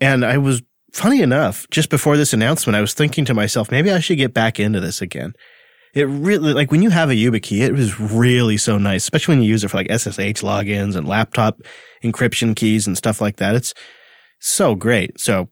And 0.00 0.24
I 0.24 0.38
was 0.38 0.62
funny 0.92 1.20
enough, 1.20 1.66
just 1.70 1.90
before 1.90 2.16
this 2.16 2.32
announcement, 2.32 2.76
I 2.76 2.80
was 2.80 2.94
thinking 2.94 3.24
to 3.24 3.34
myself, 3.34 3.72
maybe 3.72 3.90
I 3.90 3.98
should 3.98 4.18
get 4.18 4.34
back 4.34 4.60
into 4.60 4.78
this 4.78 5.02
again. 5.02 5.34
It 5.94 6.04
really, 6.04 6.52
like 6.52 6.72
when 6.72 6.82
you 6.82 6.90
have 6.90 7.08
a 7.08 7.14
YubiKey, 7.14 7.60
it 7.60 7.72
was 7.72 8.00
really 8.00 8.56
so 8.56 8.78
nice, 8.78 9.04
especially 9.04 9.36
when 9.36 9.42
you 9.42 9.48
use 9.48 9.62
it 9.62 9.68
for 9.68 9.76
like 9.76 9.90
SSH 9.90 10.42
logins 10.42 10.96
and 10.96 11.06
laptop 11.06 11.60
encryption 12.02 12.56
keys 12.56 12.86
and 12.86 12.96
stuff 12.98 13.20
like 13.20 13.36
that. 13.36 13.54
It's 13.54 13.74
so 14.40 14.74
great. 14.74 15.20
So 15.20 15.48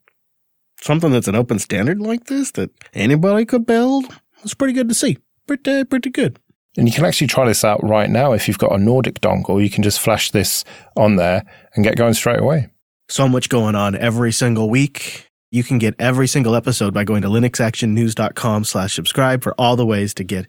something 0.81 1.13
that's 1.13 1.29
an 1.29 1.37
open 1.37 1.61
standard 1.61 2.01
like 2.01 2.25
this 2.27 2.51
that 2.53 2.71
anybody 2.93 3.45
could 3.45 3.67
build, 3.67 4.05
it's 4.43 4.55
pretty 4.55 4.73
good 4.73 4.89
to 4.89 4.95
see. 4.95 5.19
Pretty, 5.47 5.85
pretty 5.85 6.11
good. 6.11 6.39
And 6.77 6.89
you 6.89 6.95
can 6.95 7.05
actually 7.05 7.27
try 7.27 7.47
this 7.47 7.65
out 7.65 7.83
right 7.85 8.11
now. 8.11 8.33
If 8.33 8.49
you've 8.49 8.59
got 8.59 8.73
a 8.73 8.79
Nordic 8.79 9.21
dongle, 9.21 9.63
you 9.63 9.71
can 9.71 9.83
just 9.83 10.01
flash 10.01 10.31
this 10.31 10.65
on 10.97 11.17
there 11.17 11.45
and 11.75 11.85
get 11.85 11.97
going 11.97 12.15
straight 12.15 12.41
away. 12.41 12.69
So 13.09 13.29
much 13.29 13.49
going 13.49 13.75
on 13.75 13.95
every 13.95 14.33
single 14.33 14.71
week. 14.71 15.29
You 15.53 15.63
can 15.63 15.79
get 15.79 15.95
every 15.99 16.27
single 16.27 16.57
episode 16.57 16.95
by 16.95 17.05
going 17.05 17.21
to 17.23 17.29
linuxactionnews.com 17.29 18.65
slash 18.65 18.95
subscribe 18.95 19.43
for 19.43 19.55
all 19.59 19.77
the 19.77 19.85
ways 19.85 20.15
to 20.15 20.25
get 20.25 20.47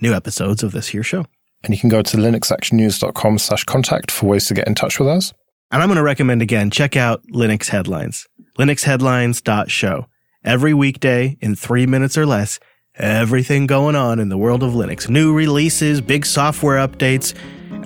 new 0.00 0.14
episodes 0.14 0.62
of 0.62 0.72
this 0.72 0.88
here 0.88 1.02
show. 1.02 1.26
And 1.62 1.74
you 1.74 1.78
can 1.78 1.90
go 1.90 2.00
to 2.00 2.16
linuxactionnews.com 2.16 3.38
slash 3.38 3.64
contact 3.64 4.10
for 4.10 4.26
ways 4.26 4.46
to 4.46 4.54
get 4.54 4.66
in 4.66 4.74
touch 4.74 4.98
with 4.98 5.08
us. 5.08 5.34
And 5.70 5.82
I'm 5.82 5.88
going 5.88 5.96
to 5.98 6.02
recommend 6.02 6.40
again, 6.40 6.70
check 6.70 6.96
out 6.96 7.22
Linux 7.26 7.68
Headlines, 7.68 8.26
linuxheadlines.show. 8.58 10.06
Every 10.42 10.72
weekday 10.72 11.36
in 11.40 11.54
three 11.54 11.84
minutes 11.86 12.16
or 12.16 12.24
less, 12.24 12.58
everything 12.94 13.66
going 13.66 13.94
on 13.94 14.18
in 14.18 14.30
the 14.30 14.38
world 14.38 14.62
of 14.62 14.72
Linux. 14.72 15.10
New 15.10 15.34
releases, 15.34 16.00
big 16.00 16.24
software 16.24 16.78
updates, 16.78 17.34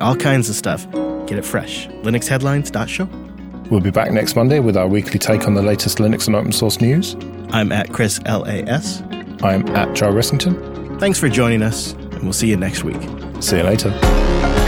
all 0.01 0.15
kinds 0.15 0.49
of 0.49 0.55
stuff. 0.55 0.89
Get 1.27 1.37
it 1.39 1.45
fresh. 1.45 1.89
linuxheadlines.show. 1.89 3.30
We'll 3.71 3.81
be 3.81 3.91
back 3.91 4.11
next 4.11 4.35
Monday 4.35 4.59
with 4.59 4.77
our 4.77 4.89
weekly 4.89 5.19
take 5.19 5.47
on 5.47 5.55
the 5.55 5.63
latest 5.63 5.99
Linux 5.99 6.27
and 6.27 6.35
open 6.35 6.51
source 6.51 6.81
news. 6.81 7.17
I'm 7.51 7.71
at 7.71 7.93
Chris 7.93 8.21
LAS. 8.25 9.01
I'm 9.43 9.67
at 9.77 9.95
Joe 9.95 10.13
Ressington. 10.13 10.99
Thanks 10.99 11.19
for 11.19 11.29
joining 11.29 11.63
us, 11.63 11.93
and 11.93 12.23
we'll 12.25 12.33
see 12.33 12.49
you 12.49 12.57
next 12.57 12.85
week. 12.85 13.01
See 13.41 13.57
you 13.57 13.63
later. 13.63 14.60